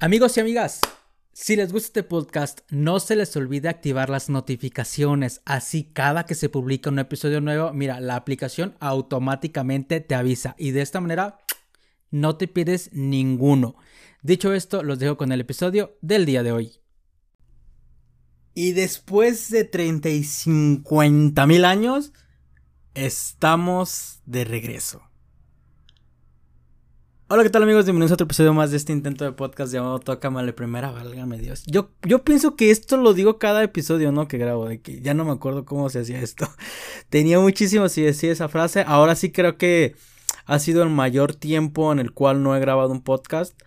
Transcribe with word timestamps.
Amigos 0.00 0.36
y 0.36 0.40
amigas, 0.40 0.80
si 1.32 1.56
les 1.56 1.72
gusta 1.72 1.88
este 1.88 2.02
podcast, 2.04 2.60
no 2.70 3.00
se 3.00 3.16
les 3.16 3.34
olvide 3.34 3.68
activar 3.68 4.10
las 4.10 4.28
notificaciones. 4.28 5.42
Así 5.44 5.90
cada 5.92 6.24
que 6.24 6.36
se 6.36 6.48
publica 6.48 6.88
un 6.88 7.00
episodio 7.00 7.40
nuevo, 7.40 7.72
mira, 7.72 7.98
la 7.98 8.14
aplicación 8.14 8.76
automáticamente 8.78 9.98
te 9.98 10.14
avisa. 10.14 10.54
Y 10.56 10.70
de 10.70 10.82
esta 10.82 11.00
manera 11.00 11.40
no 12.12 12.36
te 12.36 12.46
pierdes 12.46 12.90
ninguno. 12.92 13.74
Dicho 14.22 14.52
esto, 14.52 14.84
los 14.84 15.00
dejo 15.00 15.16
con 15.16 15.32
el 15.32 15.40
episodio 15.40 15.98
del 16.00 16.26
día 16.26 16.44
de 16.44 16.52
hoy. 16.52 16.72
Y 18.54 18.74
después 18.74 19.50
de 19.50 19.64
30 19.64 20.10
y 20.10 20.22
50 20.22 21.44
mil 21.48 21.64
años, 21.64 22.12
estamos 22.94 24.20
de 24.26 24.44
regreso. 24.44 25.07
Hola, 27.30 27.42
¿qué 27.42 27.50
tal 27.50 27.62
amigos? 27.62 27.84
Bienvenidos 27.84 28.12
a 28.12 28.14
otro 28.14 28.24
episodio 28.24 28.54
más 28.54 28.70
de 28.70 28.78
este 28.78 28.90
intento 28.90 29.22
de 29.22 29.32
podcast 29.32 29.70
llamado 29.70 29.98
Tócamale 29.98 30.54
Primera, 30.54 30.90
válgame 30.92 31.36
Dios. 31.36 31.62
Yo, 31.66 31.90
yo 32.00 32.24
pienso 32.24 32.56
que 32.56 32.70
esto 32.70 32.96
lo 32.96 33.12
digo 33.12 33.38
cada 33.38 33.62
episodio, 33.62 34.12
¿no? 34.12 34.28
Que 34.28 34.38
grabo, 34.38 34.66
de 34.66 34.80
que 34.80 35.02
ya 35.02 35.12
no 35.12 35.26
me 35.26 35.32
acuerdo 35.32 35.66
cómo 35.66 35.90
se 35.90 35.98
hacía 35.98 36.22
esto. 36.22 36.48
Tenía 37.10 37.38
muchísimo 37.38 37.90
si 37.90 38.00
decía 38.00 38.32
esa 38.32 38.48
frase. 38.48 38.82
Ahora 38.86 39.14
sí 39.14 39.30
creo 39.30 39.58
que 39.58 39.94
ha 40.46 40.58
sido 40.58 40.82
el 40.82 40.88
mayor 40.88 41.34
tiempo 41.34 41.92
en 41.92 41.98
el 41.98 42.12
cual 42.12 42.42
no 42.42 42.56
he 42.56 42.60
grabado 42.60 42.92
un 42.92 43.02
podcast. 43.02 43.60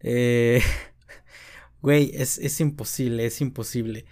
Eh... 0.00 0.62
Güey, 1.82 2.12
es, 2.14 2.38
es 2.38 2.60
imposible, 2.60 3.26
es 3.26 3.40
imposible. 3.40 4.04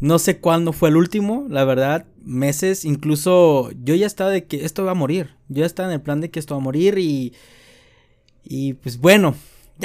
No 0.00 0.18
sé 0.18 0.40
cuándo 0.40 0.72
fue 0.72 0.88
el 0.88 0.96
último, 0.96 1.46
la 1.48 1.64
verdad, 1.64 2.04
meses, 2.20 2.84
incluso 2.84 3.70
yo 3.80 3.94
ya 3.94 4.06
estaba 4.06 4.30
de 4.30 4.44
que 4.46 4.64
esto 4.64 4.84
va 4.84 4.90
a 4.90 4.94
morir. 4.94 5.36
Yo 5.48 5.60
ya 5.60 5.66
estaba 5.66 5.88
en 5.88 5.94
el 5.94 6.00
plan 6.02 6.20
de 6.20 6.32
que 6.32 6.40
esto 6.40 6.56
va 6.56 6.60
a 6.60 6.64
morir 6.64 6.98
y 6.98 7.32
y 8.44 8.74
pues 8.74 8.98
bueno, 8.98 9.34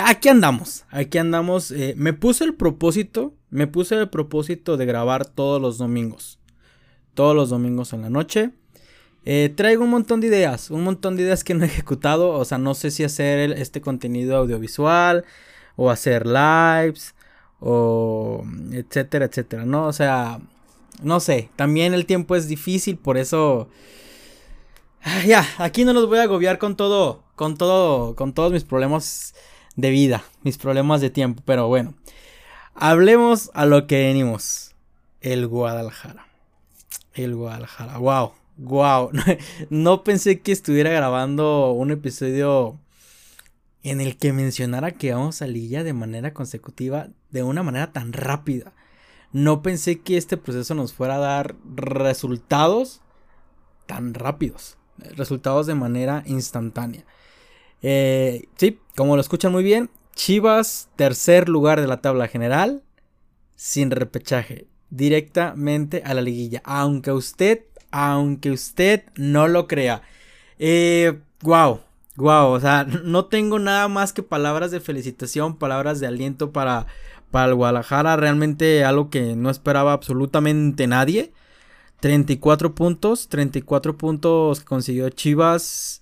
aquí 0.01 0.29
andamos, 0.29 0.85
aquí 0.89 1.17
andamos. 1.17 1.71
Eh, 1.71 1.93
me 1.97 2.13
puse 2.13 2.43
el 2.43 2.55
propósito, 2.55 3.33
me 3.49 3.67
puse 3.67 3.95
el 3.95 4.09
propósito 4.09 4.77
de 4.77 4.85
grabar 4.85 5.25
todos 5.25 5.61
los 5.61 5.77
domingos. 5.77 6.39
Todos 7.13 7.35
los 7.35 7.49
domingos 7.49 7.93
en 7.93 8.01
la 8.01 8.09
noche. 8.09 8.51
Eh, 9.25 9.51
traigo 9.55 9.83
un 9.83 9.89
montón 9.89 10.21
de 10.21 10.27
ideas, 10.27 10.71
un 10.71 10.83
montón 10.83 11.17
de 11.17 11.23
ideas 11.23 11.43
que 11.43 11.53
no 11.53 11.63
he 11.63 11.67
ejecutado. 11.67 12.29
O 12.29 12.45
sea, 12.45 12.57
no 12.57 12.73
sé 12.75 12.91
si 12.91 13.03
hacer 13.03 13.51
este 13.53 13.81
contenido 13.81 14.37
audiovisual 14.37 15.25
o 15.75 15.89
hacer 15.89 16.25
lives 16.25 17.15
o 17.59 18.43
etcétera, 18.71 19.25
etcétera, 19.25 19.65
¿no? 19.65 19.87
O 19.87 19.93
sea, 19.93 20.39
no 21.01 21.19
sé, 21.19 21.49
también 21.55 21.93
el 21.93 22.05
tiempo 22.05 22.35
es 22.35 22.47
difícil, 22.47 22.97
por 22.97 23.17
eso... 23.17 23.69
Ah, 25.03 25.23
ya, 25.25 25.45
aquí 25.57 25.85
no 25.85 25.93
los 25.93 26.07
voy 26.07 26.19
a 26.19 26.23
agobiar 26.23 26.57
con 26.57 26.75
todo, 26.75 27.23
con 27.37 27.55
todo, 27.55 28.15
con 28.15 28.33
todos 28.33 28.51
mis 28.51 28.63
problemas 28.63 29.35
de 29.75 29.91
vida, 29.91 30.23
mis 30.41 30.57
problemas 30.57 30.99
de 31.01 31.11
tiempo, 31.11 31.43
pero 31.45 31.67
bueno. 31.67 31.93
Hablemos 32.73 33.51
a 33.53 33.65
lo 33.65 33.87
que 33.87 34.07
venimos. 34.07 34.75
El 35.21 35.47
Guadalajara. 35.47 36.27
El 37.13 37.35
Guadalajara. 37.35 37.97
Wow. 37.99 38.33
Wow. 38.57 39.11
No 39.69 40.03
pensé 40.03 40.41
que 40.41 40.51
estuviera 40.51 40.89
grabando 40.89 41.71
un 41.71 41.91
episodio 41.91 42.79
en 43.83 44.01
el 44.01 44.17
que 44.17 44.33
mencionara 44.33 44.91
que 44.91 45.13
vamos 45.13 45.43
a 45.43 45.47
Lilla 45.47 45.83
de 45.83 45.93
manera 45.93 46.33
consecutiva, 46.33 47.09
de 47.29 47.43
una 47.43 47.61
manera 47.61 47.93
tan 47.93 48.13
rápida. 48.13 48.73
No 49.31 49.61
pensé 49.61 49.99
que 49.99 50.17
este 50.17 50.37
proceso 50.37 50.73
nos 50.73 50.93
fuera 50.93 51.15
a 51.15 51.19
dar 51.19 51.55
resultados 51.75 53.01
tan 53.85 54.15
rápidos. 54.15 54.77
Resultados 54.97 55.67
de 55.67 55.75
manera 55.75 56.23
instantánea. 56.25 57.05
Eh, 57.81 58.47
sí, 58.57 58.79
como 58.95 59.15
lo 59.15 59.21
escuchan 59.21 59.51
muy 59.51 59.63
bien, 59.63 59.89
Chivas, 60.15 60.89
tercer 60.95 61.47
lugar 61.47 61.79
de 61.79 61.87
la 61.87 62.01
tabla 62.01 62.27
general, 62.27 62.81
sin 63.55 63.91
repechaje, 63.91 64.65
directamente 64.89 66.01
a 66.03 66.13
la 66.15 66.21
liguilla. 66.21 66.61
Aunque 66.65 67.11
usted, 67.11 67.65
aunque 67.91 68.51
usted 68.51 69.03
no 69.15 69.47
lo 69.47 69.67
crea. 69.67 70.01
Eh, 70.57 71.19
wow, 71.41 71.81
wow, 72.15 72.47
o 72.47 72.59
sea, 72.59 72.83
no 73.03 73.25
tengo 73.25 73.59
nada 73.59 73.87
más 73.87 74.11
que 74.11 74.23
palabras 74.23 74.71
de 74.71 74.79
felicitación, 74.79 75.57
palabras 75.57 75.99
de 75.99 76.07
aliento 76.07 76.51
para, 76.51 76.87
para 77.29 77.49
el 77.49 77.55
Guadalajara. 77.55 78.15
Realmente 78.15 78.83
algo 78.83 79.11
que 79.11 79.35
no 79.35 79.51
esperaba 79.51 79.93
absolutamente 79.93 80.87
nadie. 80.87 81.31
34 81.99 82.75
puntos, 82.75 83.27
34 83.27 83.97
puntos 83.97 84.59
que 84.59 84.65
consiguió 84.65 85.09
Chivas 85.09 86.01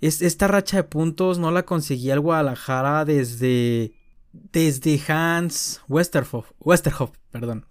esta 0.00 0.46
racha 0.46 0.78
de 0.78 0.84
puntos 0.84 1.38
no 1.38 1.50
la 1.50 1.64
conseguía 1.64 2.14
el 2.14 2.20
Guadalajara 2.20 3.04
desde. 3.04 3.92
Desde 4.32 5.00
Hans 5.08 5.80
Westerhoff. 5.88 6.52
Westerhoff, 6.60 7.10
perdón. 7.30 7.66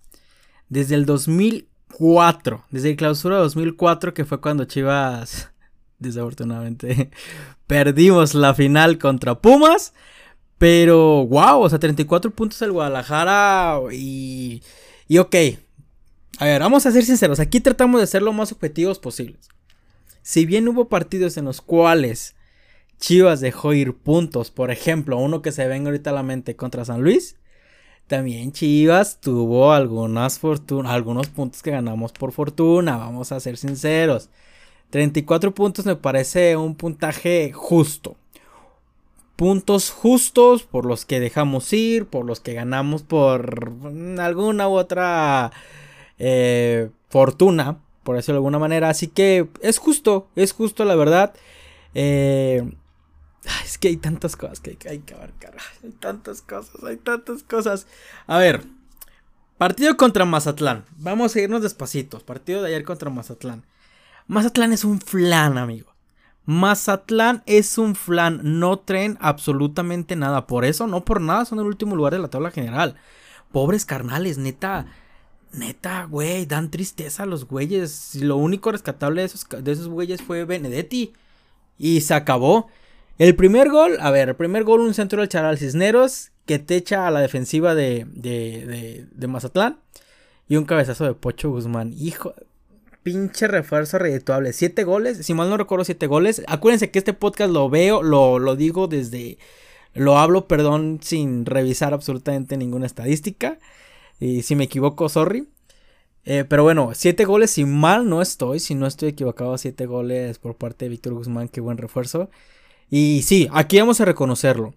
Desde 0.70 0.96
el 0.96 1.06
2004. 1.06 2.66
Desde 2.72 2.90
el 2.90 2.96
clausura 2.98 3.38
2004, 3.38 4.14
que 4.14 4.26
fue 4.26 4.42
cuando 4.42 4.66
Chivas. 4.66 5.52
Desafortunadamente. 6.00 7.12
perdimos 7.68 8.34
la 8.34 8.54
final 8.54 8.98
contra 8.98 9.40
Pumas. 9.40 9.94
Pero, 10.58 11.28
wow, 11.28 11.62
o 11.62 11.70
sea, 11.70 11.80
34 11.80 12.32
puntos 12.32 12.62
el 12.62 12.72
Guadalajara. 12.72 13.80
Y. 13.94 14.64
Y 15.08 15.20
ok. 15.20 15.36
A 16.40 16.46
ver, 16.46 16.62
vamos 16.62 16.86
a 16.86 16.92
ser 16.92 17.06
sinceros. 17.06 17.40
Aquí 17.40 17.62
tratamos 17.62 18.02
de 18.02 18.08
ser 18.08 18.22
lo 18.22 18.34
más 18.34 18.52
objetivos 18.52 19.00
posibles. 19.00 19.50
Si 20.28 20.46
bien 20.46 20.68
hubo 20.68 20.90
partidos 20.90 21.38
en 21.38 21.46
los 21.46 21.62
cuales 21.62 22.36
Chivas 23.00 23.40
dejó 23.40 23.72
ir 23.72 23.94
puntos, 23.94 24.52
por 24.52 24.72
ejemplo, 24.72 25.18
uno 25.18 25.42
que 25.42 25.54
se 25.54 25.70
venga 25.70 25.88
ahorita 25.88 26.10
a 26.10 26.14
la 26.14 26.22
mente 26.22 26.58
contra 26.58 26.84
San 26.84 27.02
Luis, 27.02 27.38
también 28.08 28.52
Chivas 28.52 29.22
tuvo 29.22 29.72
algunas 29.72 30.42
algunos 30.84 31.28
puntos 31.30 31.64
que 31.64 31.72
ganamos 31.72 32.12
por 32.12 32.34
fortuna, 32.34 32.98
vamos 32.98 33.32
a 33.32 33.40
ser 33.40 33.56
sinceros. 33.56 34.30
34 34.90 35.56
puntos 35.56 35.86
me 35.86 35.96
parece 35.96 36.58
un 36.58 36.76
puntaje 36.76 37.54
justo. 37.54 38.18
Puntos 39.38 39.92
justos 39.92 40.64
por 40.64 40.86
los 40.86 41.06
que 41.06 41.22
dejamos 41.22 41.72
ir, 41.72 42.06
por 42.06 42.26
los 42.26 42.42
que 42.42 42.54
ganamos 42.54 43.02
por 43.02 43.72
alguna 44.20 44.68
u 44.68 44.74
otra 44.74 45.54
eh, 46.20 46.90
fortuna 47.08 47.78
por 48.08 48.16
decirlo 48.16 48.36
de 48.36 48.38
alguna 48.38 48.58
manera. 48.58 48.88
Así 48.88 49.10
que 49.10 49.50
es 49.60 49.80
justo, 49.80 50.30
es 50.38 50.54
justo 50.54 50.86
la 50.86 50.96
verdad. 50.96 51.34
Eh, 51.94 52.64
es 53.66 53.78
que 53.78 53.90
hay 53.90 53.98
tantas 53.98 54.38
cosas 54.38 54.62
que 54.62 54.78
hay, 54.88 55.00
que 55.00 55.14
abarcar. 55.14 55.58
Hay 55.84 55.90
tantas 55.90 56.42
cosas, 56.42 56.82
hay 56.86 56.96
tantas 56.96 57.44
cosas. 57.44 57.86
A 58.26 58.38
ver, 58.38 58.64
partido 59.58 59.98
contra 59.98 60.24
Mazatlán. 60.24 60.86
Vamos 60.96 61.36
a 61.36 61.42
irnos 61.42 61.62
despacitos. 61.62 62.24
Partido 62.24 62.62
de 62.62 62.70
ayer 62.70 62.86
contra 62.86 63.10
Mazatlán. 63.10 63.66
Mazatlán 64.28 64.72
es 64.72 64.86
un 64.86 65.02
flan, 65.02 65.58
amigo. 65.58 65.94
Mazatlán 66.46 67.44
es 67.46 67.78
un 67.78 67.94
flan. 67.94 68.40
No 68.42 68.80
traen 68.80 69.18
absolutamente 69.20 70.16
nada. 70.16 70.48
Por 70.48 70.64
eso, 70.64 70.88
no 70.88 71.04
por 71.04 71.20
nada, 71.20 71.44
son 71.44 71.60
el 71.60 71.66
último 71.66 71.94
lugar 71.94 72.14
de 72.14 72.20
la 72.20 72.30
tabla 72.30 72.52
general. 72.52 72.96
Pobres 73.52 73.84
carnales, 73.84 74.38
neta. 74.38 74.86
Neta, 75.52 76.06
güey, 76.06 76.46
dan 76.46 76.72
tristeza 76.72 77.24
a 77.24 77.26
los 77.26 77.46
güeyes. 77.46 78.16
Lo 78.16 78.38
único 78.38 78.72
rescatable 78.72 79.22
de 79.22 79.28
esos, 79.28 79.48
de 79.50 79.72
esos 79.72 79.88
güeyes 79.88 80.22
fue 80.22 80.46
Benedetti. 80.46 81.14
Y 81.78 82.02
se 82.02 82.14
acabó. 82.14 82.68
El 83.18 83.36
primer 83.36 83.70
gol, 83.70 83.98
a 84.00 84.12
ver, 84.12 84.30
el 84.30 84.36
primer 84.36 84.64
gol, 84.64 84.82
un 84.82 84.94
centro 84.94 85.22
del 85.22 85.30
Charal 85.30 85.58
Cisneros 85.58 86.32
que 86.46 86.60
te 86.60 86.76
echa 86.76 87.08
a 87.08 87.12
la 87.12 87.20
defensiva 87.20 87.76
de, 87.76 88.06
de, 88.10 89.06
de, 89.12 89.28
Mazatlán. 89.28 89.80
Y 90.48 90.56
un 90.56 90.66
cabezazo 90.66 91.06
de 91.06 91.14
Pocho 91.14 91.50
Guzmán. 91.50 91.94
Hijo, 91.98 92.34
pinche 93.04 93.48
refuerzo 93.48 93.98
redituable. 93.98 94.54
Siete 94.54 94.84
goles, 94.84 95.26
si 95.26 95.34
mal 95.34 95.50
no 95.50 95.58
recuerdo, 95.58 95.84
siete 95.84 96.08
goles. 96.08 96.42
Acuérdense 96.48 96.90
que 96.90 97.00
este 97.00 97.14
podcast 97.14 97.52
lo 97.52 97.70
veo, 97.70 98.02
lo, 98.02 98.40
lo 98.40 98.56
digo 98.56 98.88
desde. 98.88 99.38
Lo 99.94 100.20
hablo, 100.20 100.48
perdón, 100.48 101.00
sin 101.02 101.46
revisar 101.46 101.94
absolutamente 101.94 102.56
ninguna 102.56 102.86
estadística. 102.86 103.58
Y 104.20 104.42
si 104.42 104.56
me 104.56 104.66
equivoco, 104.66 105.10
sorry. 105.10 105.48
Eh, 106.26 106.44
pero 106.44 106.64
bueno, 106.64 106.92
siete 106.94 107.24
goles, 107.26 107.52
si 107.52 107.66
mal 107.66 108.10
no 108.10 108.22
estoy, 108.22 108.60
si 108.60 108.76
no 108.76 108.86
estoy 108.86 109.10
equivocado, 109.10 109.58
siete 109.58 109.86
goles 109.86 110.40
por 110.40 110.58
parte 110.58 110.86
de 110.86 110.90
Víctor 110.90 111.14
Guzmán, 111.14 111.48
qué 111.48 111.62
buen 111.62 111.78
refuerzo. 111.78 112.30
Y 112.90 113.22
sí, 113.24 113.48
aquí 113.54 113.80
vamos 113.80 114.02
a 114.02 114.06
reconocerlo. 114.06 114.74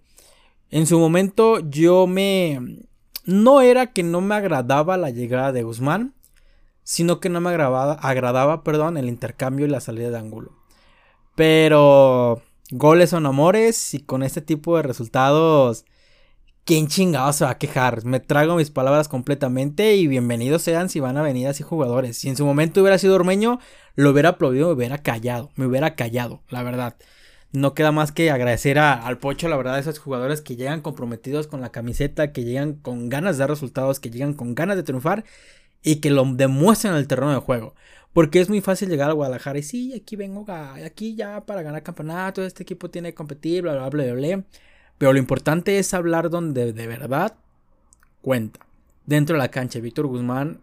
En 0.71 0.87
su 0.87 0.99
momento 0.99 1.59
yo 1.61 2.07
me... 2.07 2.87
No 3.25 3.61
era 3.61 3.89
que 3.89 4.03
no 4.03 4.21
me 4.21 4.35
agradaba 4.35 4.97
la 4.97 5.11
llegada 5.11 5.53
de 5.53 5.63
Guzmán, 5.63 6.15
sino 6.85 7.21
que 7.21 7.29
no 7.29 7.41
me 7.41 7.51
agradaba, 7.51 7.95
agradaba 7.95 8.65
perdón, 8.65 8.97
el 8.97 9.09
intercambio 9.09 9.67
y 9.67 9.71
la 9.71 9.81
salida 9.81 10.11
de 10.11 10.19
ángulo. 10.19 10.53
Pero 11.35 12.43
goles 12.71 13.11
son 13.11 13.27
amores 13.27 13.95
y 13.95 14.01
con 14.01 14.23
este 14.23 14.41
tipo 14.41 14.77
de 14.77 14.83
resultados 14.83 15.85
¿Quién 16.71 16.87
chingado 16.87 17.33
se 17.33 17.45
va 17.45 17.51
a 17.51 17.59
quejar? 17.59 18.05
Me 18.05 18.21
trago 18.21 18.55
mis 18.55 18.71
palabras 18.71 19.09
completamente 19.09 19.97
y 19.97 20.07
bienvenidos 20.07 20.63
sean 20.63 20.89
si 20.89 21.01
van 21.01 21.17
a 21.17 21.23
venir 21.23 21.49
así 21.49 21.65
jugadores. 21.65 22.17
Si 22.17 22.29
en 22.29 22.37
su 22.37 22.47
momento 22.47 22.81
hubiera 22.81 22.97
sido 22.97 23.17
Ormeño, 23.17 23.59
lo 23.97 24.11
hubiera 24.11 24.29
aplaudido, 24.29 24.69
me 24.69 24.75
hubiera 24.75 24.99
callado, 24.99 25.51
me 25.57 25.67
hubiera 25.67 25.97
callado, 25.97 26.45
la 26.49 26.63
verdad. 26.63 26.95
no 27.51 27.75
queda 27.75 27.91
más 27.91 28.13
que 28.13 28.31
agradecer 28.31 28.79
al 28.79 29.19
Pocho, 29.19 29.49
la 29.49 29.57
verdad, 29.57 29.75
a 29.75 29.79
esos 29.81 29.99
jugadores 29.99 30.43
que 30.43 30.55
llegan 30.55 30.81
comprometidos 30.81 31.49
con 31.49 31.61
la 31.61 31.73
camiseta, 31.73 32.31
que 32.33 32.45
llegan 32.45 32.75
con 32.75 33.09
ganas 33.09 33.37
de 33.37 33.41
dar 33.41 33.51
resultados, 33.51 33.99
que 33.99 34.11
llegan 34.11 34.35
con 34.35 34.55
ganas 34.55 34.77
de 34.77 34.85
triunfar 34.85 35.25
y 35.83 35.97
que 35.97 36.11
lo 36.11 36.25
demuestren 36.25 36.93
en 36.93 37.01
el 37.01 37.09
terreno 37.09 37.33
de 37.33 37.41
juego. 37.41 37.75
Porque 38.13 38.41
es 38.41 38.49
muy 38.49 38.61
fácil 38.61 38.89
llegar 38.89 39.11
a 39.11 39.15
Guadalajara 39.15 39.59
y 39.59 39.65
sí, 39.65 39.93
aquí 39.93 40.15
vengo, 40.15 40.47
aquí 40.87 41.17
ya 41.17 41.45
para 41.45 41.63
ganar 41.63 41.83
campeonato, 41.83 42.45
este 42.45 42.63
equipo 42.63 42.91
tiene 42.91 43.09
que 43.09 43.17
competir, 43.17 43.63
bla, 43.63 43.73
bla, 43.73 43.89
bla, 43.89 44.15
bla. 44.15 44.45
Pero 45.01 45.15
lo 45.15 45.19
importante 45.19 45.79
es 45.79 45.95
hablar 45.95 46.29
donde 46.29 46.75
de 46.75 46.87
verdad 46.87 47.35
cuenta. 48.21 48.61
Dentro 49.07 49.35
de 49.35 49.39
la 49.39 49.51
cancha, 49.51 49.81
Víctor 49.81 50.07
Guzmán 50.07 50.61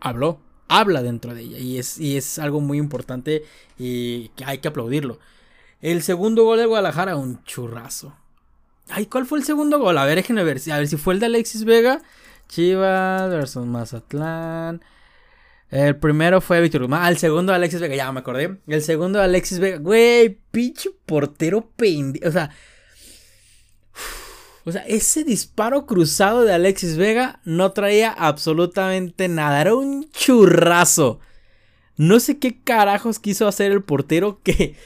habló, 0.00 0.40
habla 0.66 1.00
dentro 1.00 1.32
de 1.32 1.42
ella 1.42 1.58
y 1.58 1.78
es, 1.78 1.96
y 1.96 2.16
es 2.16 2.40
algo 2.40 2.60
muy 2.60 2.78
importante 2.78 3.44
y 3.78 4.30
que 4.30 4.44
hay 4.46 4.58
que 4.58 4.66
aplaudirlo. 4.66 5.20
El 5.80 6.02
segundo 6.02 6.42
gol 6.42 6.58
de 6.58 6.66
Guadalajara, 6.66 7.14
un 7.14 7.44
churrazo. 7.44 8.16
Ay, 8.88 9.06
¿cuál 9.06 9.26
fue 9.26 9.38
el 9.38 9.44
segundo 9.44 9.78
gol? 9.78 9.96
A 9.96 10.06
ver, 10.06 10.16
déjenme 10.16 10.42
ver. 10.42 10.58
A 10.72 10.78
ver 10.78 10.88
si 10.88 10.96
fue 10.96 11.14
el 11.14 11.20
de 11.20 11.26
Alexis 11.26 11.64
Vega. 11.64 12.02
Chivas 12.48 13.30
versus 13.30 13.64
Mazatlán. 13.64 14.82
El 15.70 15.94
primero 15.98 16.40
fue 16.40 16.60
Víctor 16.60 16.80
Guzmán. 16.80 17.06
El 17.06 17.16
segundo 17.16 17.54
Alexis 17.54 17.80
Vega. 17.80 17.94
Ya 17.94 18.10
me 18.10 18.18
acordé. 18.18 18.58
El 18.66 18.82
segundo 18.82 19.22
Alexis 19.22 19.60
Vega. 19.60 19.78
Güey, 19.78 20.36
pinche 20.50 20.90
portero 21.06 21.70
pendiente. 21.76 22.26
O 22.26 22.32
sea. 22.32 22.50
O 24.64 24.72
sea, 24.72 24.82
ese 24.82 25.24
disparo 25.24 25.86
cruzado 25.86 26.42
de 26.44 26.52
Alexis 26.52 26.96
Vega 26.96 27.40
no 27.44 27.72
traía 27.72 28.10
absolutamente 28.10 29.28
nada. 29.28 29.60
Era 29.60 29.74
un 29.74 30.10
churrazo. 30.10 31.20
No 31.96 32.20
sé 32.20 32.38
qué 32.38 32.60
carajos 32.62 33.18
quiso 33.18 33.46
hacer 33.46 33.72
el 33.72 33.82
portero 33.82 34.40
que 34.42 34.76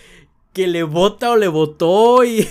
que 0.56 0.66
le 0.66 0.84
bota 0.84 1.32
o 1.32 1.36
le 1.36 1.48
botó 1.48 2.24
y 2.24 2.48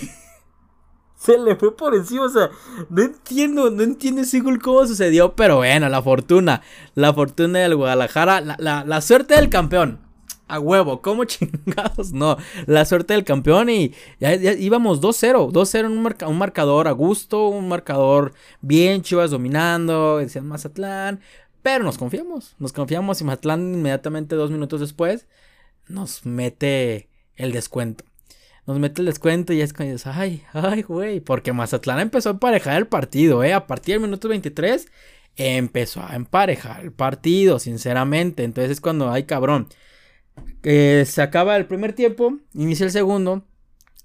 se 1.18 1.40
le 1.40 1.56
fue 1.56 1.76
por 1.76 1.96
encima. 1.96 2.26
O 2.26 2.30
sea, 2.30 2.52
no 2.92 3.02
entiendo, 3.02 3.72
no 3.72 3.82
entiendo 3.82 4.22
ese 4.22 4.42
gol 4.42 4.62
cómo 4.62 4.86
sucedió, 4.86 5.36
pero 5.36 5.58
bueno, 5.58 5.90
la 5.90 6.04
fortuna, 6.04 6.62
la 6.94 7.16
fortuna 7.16 7.60
del 7.60 7.76
Guadalajara, 7.76 8.42
la, 8.42 9.02
suerte 9.02 9.34
del 9.34 9.50
campeón. 9.50 10.05
A 10.48 10.60
huevo, 10.60 11.02
¿cómo 11.02 11.24
chingados? 11.26 12.14
No, 12.14 12.38
la 12.68 12.86
suerte 12.86 13.14
del 13.14 13.24
campeón 13.24 13.70
y 13.70 13.94
ya, 14.20 14.34
íbamos 14.34 15.02
2-0, 15.02 15.52
2-0 15.52 15.80
en 15.80 15.86
un, 15.98 16.16
un, 16.28 16.38
marcador 16.38 16.88
a 16.88 16.92
gusto, 16.92 17.48
un 17.48 17.68
marcador 17.68 18.34
bien, 18.62 19.02
Chivas 19.02 19.32
dominando, 19.32 20.18
decían 20.20 20.48
Mazatlán, 20.48 21.20
pero 21.64 21.84
nos 21.84 21.98
confiamos, 21.98 22.56
nos 22.60 22.74
confiamos 22.74 23.22
y 23.22 23.24
Mazatlán 23.24 23.74
inmediatamente 23.74 24.36
dos 24.36 24.52
minutos 24.52 24.82
después 24.82 25.26
nos 25.88 26.26
mete 26.26 27.10
el 27.36 27.52
descuento. 27.52 28.06
Nos 28.66 28.80
mete 28.80 29.02
el 29.02 29.06
descuento 29.06 29.54
y 29.54 29.62
es 29.62 29.74
cuando 29.74 29.94
dices, 29.94 30.08
ay, 30.08 30.44
ay, 30.54 30.82
güey. 30.82 31.20
Porque 31.20 31.54
Mazatlán 31.54 32.00
empezó 32.00 32.30
a 32.30 32.34
emparejar 32.34 32.78
el 32.78 32.88
partido, 32.88 33.44
¿eh? 33.44 33.54
A 33.54 33.68
partir 33.68 33.96
del 33.96 34.02
minuto 34.02 34.28
23 34.28 34.88
empezó 35.36 36.02
a 36.02 36.16
emparejar 36.16 36.84
el 36.84 36.92
partido, 36.92 37.60
sinceramente. 37.60 38.44
Entonces 38.44 38.72
es 38.72 38.82
cuando, 38.82 39.12
ay, 39.12 39.24
cabrón. 39.24 39.68
Se 40.64 41.22
acaba 41.22 41.56
el 41.58 41.68
primer 41.68 41.94
tiempo, 41.94 42.38
inicia 42.54 42.86
el 42.86 42.92
segundo. 42.92 43.44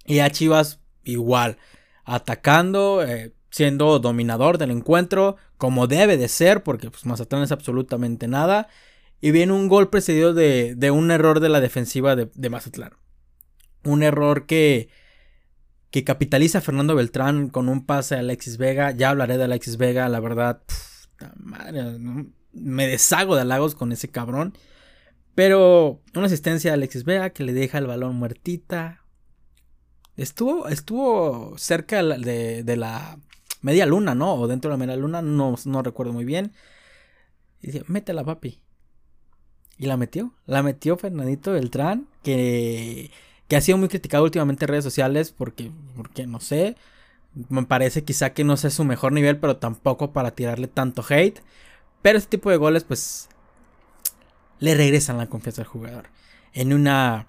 Y 0.04 0.20
a 0.20 0.30
Chivas 0.30 0.80
igual, 1.04 1.58
atacando, 2.04 3.02
eh, 3.02 3.32
siendo 3.50 3.98
dominador 3.98 4.58
del 4.58 4.70
encuentro, 4.70 5.36
como 5.56 5.86
debe 5.86 6.16
de 6.16 6.28
ser, 6.28 6.62
porque 6.62 6.90
pues, 6.90 7.06
Mazatlán 7.06 7.42
es 7.42 7.52
absolutamente 7.52 8.28
nada. 8.28 8.68
Y 9.20 9.30
viene 9.32 9.52
un 9.52 9.68
gol 9.68 9.90
precedido 9.90 10.34
de, 10.34 10.74
de 10.74 10.90
un 10.90 11.10
error 11.10 11.40
de 11.40 11.50
la 11.50 11.60
defensiva 11.60 12.16
de, 12.16 12.30
de 12.34 12.50
Mazatlán 12.50 12.92
un 13.84 14.02
error 14.02 14.46
que, 14.46 14.88
que 15.90 16.04
capitaliza 16.04 16.60
Fernando 16.60 16.94
Beltrán 16.94 17.48
con 17.48 17.68
un 17.68 17.86
pase 17.86 18.16
a 18.16 18.20
Alexis 18.20 18.56
Vega. 18.58 18.90
Ya 18.92 19.10
hablaré 19.10 19.38
de 19.38 19.44
Alexis 19.44 19.76
Vega, 19.76 20.08
la 20.08 20.20
verdad. 20.20 20.62
madre, 21.36 21.98
me 22.52 22.86
deshago 22.86 23.34
de 23.34 23.42
halagos 23.42 23.74
con 23.74 23.92
ese 23.92 24.08
cabrón. 24.08 24.54
Pero 25.34 26.00
una 26.14 26.26
asistencia 26.26 26.70
a 26.70 26.74
Alexis 26.74 27.04
Vega 27.04 27.30
que 27.30 27.44
le 27.44 27.52
deja 27.52 27.78
el 27.78 27.86
balón 27.86 28.16
muertita. 28.16 29.04
Estuvo, 30.16 30.68
estuvo 30.68 31.56
cerca 31.56 32.02
de, 32.02 32.62
de 32.62 32.76
la 32.76 33.18
media 33.62 33.86
luna, 33.86 34.14
¿no? 34.14 34.34
O 34.34 34.48
dentro 34.48 34.70
de 34.70 34.76
la 34.76 34.84
media 34.84 34.96
luna, 34.96 35.22
no, 35.22 35.54
no 35.64 35.82
recuerdo 35.82 36.12
muy 36.12 36.24
bien. 36.24 36.52
Y 37.62 37.68
dice, 37.68 37.84
métela, 37.86 38.24
papi. 38.24 38.60
Y 39.78 39.86
la 39.86 39.96
metió. 39.96 40.34
La 40.46 40.62
metió 40.62 40.96
Fernandito 40.96 41.52
Beltrán. 41.52 42.08
Que 42.22 43.10
que 43.50 43.56
ha 43.56 43.60
sido 43.60 43.78
muy 43.78 43.88
criticado 43.88 44.22
últimamente 44.22 44.64
en 44.64 44.68
redes 44.68 44.84
sociales 44.84 45.32
porque, 45.32 45.72
porque 45.96 46.24
no 46.24 46.38
sé, 46.38 46.76
me 47.48 47.64
parece 47.64 48.04
quizá 48.04 48.32
que 48.32 48.44
no 48.44 48.56
sea 48.56 48.70
su 48.70 48.84
mejor 48.84 49.10
nivel, 49.10 49.38
pero 49.38 49.56
tampoco 49.56 50.12
para 50.12 50.30
tirarle 50.30 50.68
tanto 50.68 51.04
hate. 51.06 51.40
Pero 52.00 52.16
este 52.16 52.30
tipo 52.30 52.50
de 52.50 52.58
goles, 52.58 52.84
pues, 52.84 53.28
le 54.60 54.74
regresan 54.74 55.18
la 55.18 55.26
confianza 55.26 55.62
al 55.62 55.68
jugador. 55.68 56.08
En 56.52 56.72
una, 56.72 57.26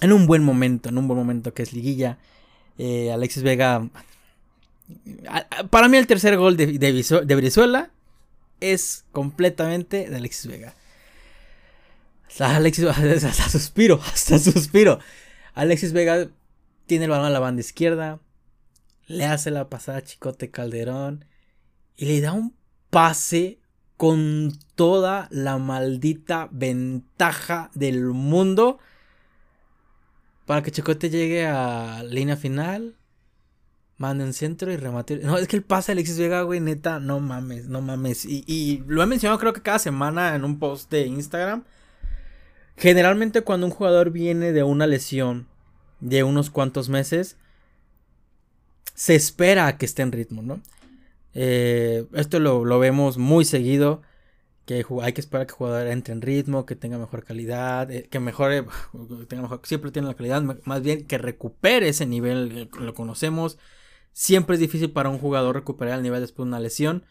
en 0.00 0.12
un 0.12 0.26
buen 0.26 0.42
momento, 0.42 0.88
en 0.88 0.98
un 0.98 1.06
buen 1.06 1.18
momento 1.18 1.54
que 1.54 1.62
es 1.62 1.72
liguilla. 1.72 2.18
Eh, 2.78 3.12
Alexis 3.12 3.42
Vega, 3.42 3.88
para 5.70 5.88
mí 5.88 5.96
el 5.96 6.06
tercer 6.06 6.36
gol 6.36 6.56
de, 6.56 6.78
de, 6.78 7.34
Brizuela 7.36 7.90
es 8.60 9.04
completamente 9.12 10.08
de 10.08 10.16
Alexis 10.16 10.50
Vega. 10.50 10.74
Alexis, 12.38 12.84
hasta 13.24 13.48
suspiro, 13.48 14.00
hasta 14.02 14.38
suspiro. 14.38 14.98
Alexis 15.54 15.92
Vega 15.92 16.28
tiene 16.86 17.04
el 17.04 17.10
balón 17.10 17.26
a 17.26 17.30
la 17.30 17.40
banda 17.40 17.60
izquierda, 17.60 18.20
le 19.06 19.24
hace 19.24 19.50
la 19.50 19.68
pasada 19.68 19.98
a 19.98 20.04
Chicote 20.04 20.50
Calderón 20.50 21.24
y 21.96 22.06
le 22.06 22.20
da 22.20 22.32
un 22.32 22.54
pase 22.90 23.58
con 23.96 24.52
toda 24.74 25.28
la 25.30 25.58
maldita 25.58 26.48
ventaja 26.52 27.70
del 27.74 28.04
mundo 28.06 28.78
para 30.46 30.62
que 30.62 30.70
Chicote 30.70 31.10
llegue 31.10 31.46
a 31.46 32.02
línea 32.04 32.36
final, 32.36 32.96
mande 33.98 34.24
en 34.24 34.32
centro 34.32 34.72
y 34.72 34.76
remate. 34.76 35.16
No, 35.16 35.38
es 35.38 35.48
que 35.48 35.56
el 35.56 35.64
pase 35.64 35.92
de 35.92 35.94
Alexis 35.94 36.18
Vega, 36.18 36.42
güey, 36.42 36.60
neta, 36.60 37.00
no 37.00 37.18
mames, 37.18 37.66
no 37.66 37.80
mames. 37.80 38.24
Y, 38.24 38.44
y 38.46 38.84
lo 38.86 39.02
he 39.02 39.06
mencionado 39.06 39.40
creo 39.40 39.52
que 39.52 39.62
cada 39.62 39.78
semana 39.78 40.34
en 40.34 40.44
un 40.44 40.58
post 40.58 40.90
de 40.90 41.06
Instagram. 41.06 41.64
Generalmente 42.76 43.40
cuando 43.40 43.66
un 43.66 43.72
jugador 43.72 44.10
viene 44.10 44.52
de 44.52 44.62
una 44.62 44.86
lesión 44.86 45.48
de 46.00 46.22
unos 46.22 46.50
cuantos 46.50 46.88
meses, 46.88 47.38
se 48.94 49.14
espera 49.14 49.66
a 49.66 49.78
que 49.78 49.86
esté 49.86 50.02
en 50.02 50.12
ritmo, 50.12 50.42
¿no? 50.42 50.60
Eh, 51.38 52.06
esto 52.14 52.40
lo, 52.40 52.78
vemos 52.78 53.18
muy 53.18 53.44
seguido, 53.44 54.00
que 54.64 54.86
hay 55.02 55.12
que 55.12 55.20
esperar 55.20 55.46
que 55.46 55.52
el 55.52 55.56
jugador 55.58 55.86
entre 55.88 56.14
en 56.14 56.22
ritmo, 56.22 56.64
que 56.64 56.76
tenga 56.76 56.98
mejor 56.98 57.24
calidad, 57.24 57.90
eh, 57.90 58.08
que 58.10 58.20
mejore, 58.20 58.64
tenga 59.28 59.60
siempre 59.64 59.90
tiene 59.90 60.08
la 60.08 60.14
calidad, 60.14 60.42
más 60.64 60.82
bien 60.82 61.06
que 61.06 61.18
recupere 61.18 61.88
ese 61.88 62.06
nivel, 62.06 62.58
eh, 62.58 62.68
lo 62.80 62.94
conocemos. 62.94 63.58
Siempre 64.12 64.54
es 64.54 64.60
difícil 64.60 64.92
para 64.92 65.10
un 65.10 65.18
jugador 65.18 65.56
recuperar 65.56 65.98
el 65.98 66.02
nivel 66.02 66.22
después 66.22 66.46
de 66.46 66.48
una 66.48 66.60
lesión. 66.60 67.04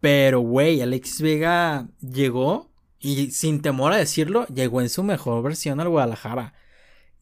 Pero, 0.00 0.40
güey, 0.40 0.82
Alex 0.82 1.22
Vega 1.22 1.88
llegó 2.00 2.70
y 3.00 3.30
sin 3.30 3.62
temor 3.62 3.92
a 3.92 3.96
decirlo, 3.96 4.46
llegó 4.48 4.80
en 4.82 4.90
su 4.90 5.02
mejor 5.02 5.42
versión 5.42 5.80
al 5.80 5.88
Guadalajara. 5.88 6.54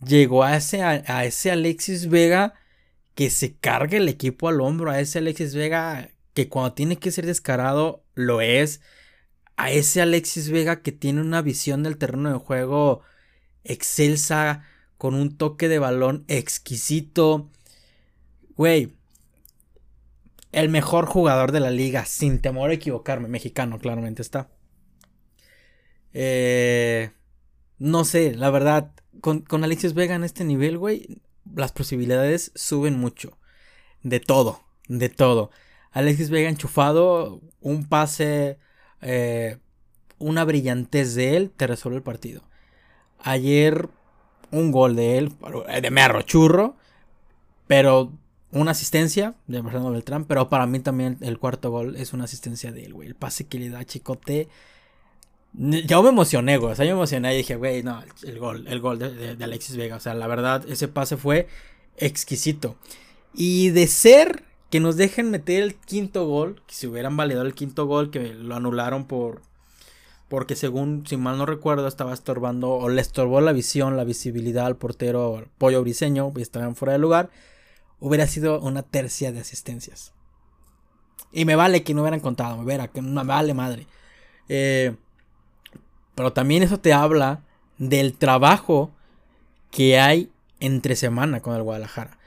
Llegó 0.05 0.43
a 0.43 0.57
ese, 0.57 0.83
a, 0.83 1.25
ese 1.25 1.51
Alexis 1.53 2.09
Vega 2.09 2.55
que 3.17 3.31
se 3.31 3.57
cargue 3.57 3.97
el 3.97 4.09
equipo 4.09 4.49
al 4.49 4.61
hombro. 4.61 4.91
A 4.93 5.01
ese 5.01 5.19
Alexis 5.19 5.57
Vega 5.57 6.11
que 6.35 6.49
cuando 6.49 6.75
tiene 6.75 6.99
que 6.99 7.11
ser 7.11 7.27
descarado 7.27 8.05
lo 8.15 8.41
es. 8.41 8.83
A 9.57 9.73
ese 9.73 10.03
Alexis 10.03 10.51
Vega 10.51 10.83
que 10.83 10.93
tiene 10.93 11.23
una 11.23 11.43
visión 11.43 11.83
del 11.83 11.97
terreno 11.97 12.31
de 12.31 12.39
juego 12.39 13.03
excelsa, 13.65 14.65
con 14.99 15.15
un 15.15 15.37
toque 15.37 15.69
de 15.69 15.79
balón 15.79 16.25
exquisito. 16.29 17.51
Güey, 18.55 18.95
el 20.53 20.69
mejor 20.69 21.07
jugador 21.07 21.53
de 21.53 21.61
la 21.61 21.71
liga, 21.71 22.05
sin 22.05 22.41
temor 22.41 22.71
a 22.71 22.75
equivocarme, 22.75 23.29
mexicano, 23.29 23.79
claramente 23.79 24.23
está. 24.23 24.51
Eh, 26.13 27.11
no 27.79 28.05
sé, 28.05 28.35
la 28.35 28.51
verdad, 28.51 28.93
con, 29.23 29.41
con 29.41 29.65
Alexis 29.65 29.95
Vega 29.95 30.15
en 30.15 30.25
este 30.25 30.45
nivel, 30.45 30.77
güey, 30.79 31.19
las 31.55 31.73
posibilidades 31.73 32.53
suben 32.55 32.99
mucho. 32.99 33.39
De 34.03 34.21
todo, 34.21 34.61
de 34.89 35.09
todo. 35.09 35.51
Alexis 35.93 36.31
Vega 36.31 36.49
enchufado, 36.49 37.41
un 37.61 37.89
pase, 37.89 38.59
eh, 39.01 39.59
una 40.19 40.45
brillantez 40.45 41.15
de 41.15 41.37
él, 41.37 41.51
te 41.57 41.67
resuelve 41.67 41.99
el 41.99 42.03
partido. 42.03 42.43
Ayer, 43.19 43.89
un 44.51 44.73
gol 44.73 44.97
de 44.97 45.19
él, 45.19 45.33
de 45.81 45.91
merro 45.91 46.23
churro, 46.23 46.77
pero 47.67 48.13
una 48.53 48.71
asistencia 48.73 49.35
de 49.47 49.63
Fernando 49.63 49.91
Beltrán, 49.91 50.25
pero 50.25 50.49
para 50.49 50.67
mí 50.67 50.81
también 50.81 51.19
el 51.21 51.39
cuarto 51.39 51.71
gol 51.71 51.97
es 51.97 52.13
una 52.13 52.25
asistencia 52.25 52.73
de 52.73 52.85
él, 52.85 52.95
güey. 52.95 53.09
El 53.09 53.15
pase 53.15 53.47
que 53.47 53.59
le 53.59 53.71
da 53.71 53.85
Chicote 53.85 54.49
Yo 55.59 56.03
me 56.03 56.11
emocioné, 56.11 56.59
güey. 56.59 56.73
O 56.73 56.77
sea, 56.77 56.85
yo 56.85 56.93
me 56.93 56.99
emocioné 56.99 57.33
y 57.35 57.39
dije, 57.39 57.57
güey, 57.57 57.83
no, 57.83 58.03
el 58.25 58.39
gol, 58.39 58.67
el 58.69 58.81
gol 58.81 58.99
de, 58.99 59.43
Alexis 59.43 59.77
Vega. 59.77 59.97
O 59.97 60.01
sea, 60.01 60.15
la 60.15 60.27
verdad, 60.27 60.65
ese 60.69 60.87
pase 60.87 61.17
fue 61.17 61.49
exquisito. 61.97 62.77
Y 63.35 63.71
de 63.71 63.87
ser 63.87 64.45
que 64.71 64.81
nos 64.81 64.97
dejen 64.97 65.31
meter 65.31 65.63
el 65.63 65.75
quinto 65.75 66.27
gol, 66.27 66.63
que 66.67 66.75
si 66.75 66.87
hubieran 66.87 67.17
validado 67.17 67.47
el 67.47 67.55
quinto 67.55 67.87
gol, 67.87 68.11
que 68.11 68.35
lo 68.35 68.55
anularon 68.55 69.07
por. 69.07 69.41
Porque 70.29 70.57
según, 70.57 71.07
si 71.07 71.17
mal 71.17 71.39
no 71.39 71.47
recuerdo, 71.47 71.87
estaba 71.87 72.13
estorbando 72.13 72.73
o 72.73 72.89
le 72.89 73.01
estorbó 73.01 73.41
la 73.41 73.53
visión, 73.53 73.97
la 73.97 74.05
visibilidad 74.05 74.67
al 74.67 74.77
portero 74.77 75.47
Pollo 75.57 75.81
Briseño 75.83 76.33
y 76.37 76.43
estaban 76.43 76.75
fuera 76.75 76.93
de 76.93 76.99
lugar, 76.99 77.31
hubiera 78.01 78.27
sido 78.27 78.61
una 78.61 78.83
tercia 78.83 79.33
de 79.33 79.41
asistencias. 79.41 80.13
Y 81.33 81.45
me 81.45 81.55
vale 81.55 81.85
que 81.85 81.95
no 81.95 82.03
hubieran 82.03 82.21
contado, 82.21 82.59
me, 82.59 82.65
verá, 82.65 82.89
que 82.89 83.03
me 83.03 83.23
vale 83.23 83.55
madre. 83.55 83.87
Eh, 84.49 84.97
pero 86.17 86.33
también 86.33 86.65
eso 86.65 86.81
te 86.81 86.93
habla 86.93 87.43
del 87.79 88.15
trabajo 88.15 88.91
que 89.71 90.01
hay 90.01 90.31
entre 90.59 90.97
semana 90.97 91.41
con 91.41 91.55
el 91.55 91.63
Guadalajara. 91.63 92.19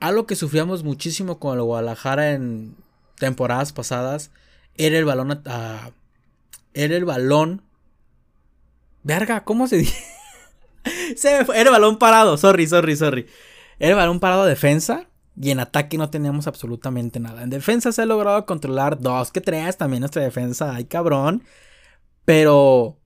Algo 0.00 0.26
que 0.26 0.36
sufríamos 0.36 0.84
muchísimo 0.84 1.38
con 1.38 1.58
el 1.58 1.64
Guadalajara 1.64 2.30
en 2.30 2.76
temporadas 3.18 3.72
pasadas 3.72 4.30
era 4.76 4.98
el 4.98 5.04
balón 5.04 5.42
era 6.74 6.96
el 6.96 7.04
balón 7.04 7.62
verga, 9.02 9.44
¿cómo 9.44 9.66
se 9.66 9.76
dice? 9.78 9.98
se 11.16 11.36
Era 11.36 11.60
el 11.60 11.70
balón 11.70 11.98
parado, 11.98 12.36
sorry, 12.36 12.66
sorry, 12.66 12.96
sorry. 12.96 13.26
Era 13.78 13.90
el 13.90 13.96
balón 13.96 14.20
parado 14.20 14.44
defensa 14.44 15.08
y 15.40 15.50
en 15.50 15.60
ataque 15.60 15.98
no 15.98 16.10
teníamos 16.10 16.46
absolutamente 16.46 17.18
nada. 17.18 17.42
En 17.42 17.50
defensa 17.50 17.90
se 17.90 18.02
ha 18.02 18.06
logrado 18.06 18.46
controlar 18.46 19.00
dos 19.00 19.32
que 19.32 19.40
tres 19.40 19.76
también 19.76 20.00
nuestra 20.00 20.22
defensa, 20.22 20.74
ay 20.74 20.84
cabrón. 20.84 21.42
Pero 22.24 23.01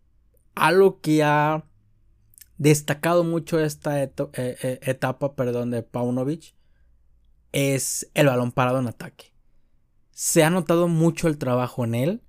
algo 0.56 1.00
que 1.00 1.22
ha 1.22 1.64
destacado 2.58 3.22
mucho 3.22 3.60
esta 3.60 4.02
eh, 4.02 4.12
eh, 4.34 4.80
etapa 4.82 5.36
perdón, 5.36 5.70
de 5.70 5.82
Paunovic 5.82 6.54
es 7.52 8.10
el 8.14 8.26
balón 8.26 8.52
parado 8.52 8.80
en 8.80 8.88
ataque. 8.88 9.32
Se 10.10 10.42
ha 10.42 10.50
notado 10.50 10.88
mucho 10.88 11.28
el 11.28 11.38
trabajo 11.38 11.84
en 11.84 11.94
él. 11.94 12.22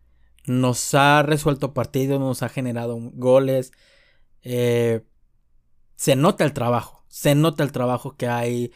Nos 0.46 0.94
ha 0.94 1.24
resuelto 1.24 1.74
partidos, 1.74 2.20
nos 2.20 2.44
ha 2.44 2.50
generado 2.50 2.98
goles. 3.14 3.72
Eh, 4.42 5.06
se 5.96 6.16
nota 6.16 6.46
el 6.46 6.54
trabajo. 6.54 7.04
Se 7.08 7.36
nota 7.36 7.64
el 7.64 7.72
trabajo 7.72 8.16
que 8.16 8.28
hay 8.28 8.72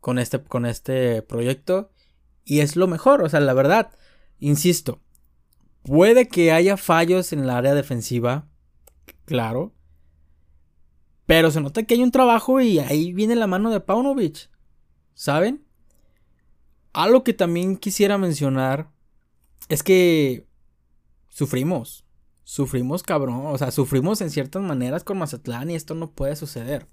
con 0.00 0.18
este, 0.18 0.42
con 0.42 0.66
este 0.66 1.22
proyecto. 1.22 1.92
Y 2.44 2.60
es 2.60 2.74
lo 2.74 2.88
mejor. 2.88 3.22
O 3.22 3.28
sea, 3.28 3.40
la 3.40 3.54
verdad, 3.54 3.92
insisto. 4.38 5.00
Puede 5.82 6.26
que 6.28 6.50
haya 6.50 6.76
fallos 6.76 7.32
en 7.32 7.40
el 7.40 7.50
área 7.50 7.74
defensiva 7.74 8.48
claro. 9.24 9.72
Pero 11.26 11.50
se 11.50 11.60
nota 11.60 11.84
que 11.84 11.94
hay 11.94 12.02
un 12.02 12.10
trabajo 12.10 12.60
y 12.60 12.78
ahí 12.78 13.12
viene 13.12 13.34
la 13.34 13.46
mano 13.46 13.70
de 13.70 13.80
Paunovic. 13.80 14.50
¿Saben? 15.14 15.64
Algo 16.92 17.24
que 17.24 17.32
también 17.32 17.76
quisiera 17.76 18.18
mencionar 18.18 18.90
es 19.68 19.82
que 19.82 20.46
sufrimos. 21.28 22.04
Sufrimos, 22.44 23.02
cabrón. 23.02 23.46
O 23.46 23.56
sea, 23.56 23.70
sufrimos 23.70 24.20
en 24.20 24.30
ciertas 24.30 24.62
maneras 24.62 25.02
con 25.02 25.18
Mazatlán 25.18 25.70
y 25.70 25.74
esto 25.74 25.94
no 25.94 26.10
puede 26.10 26.36
suceder. 26.36 26.86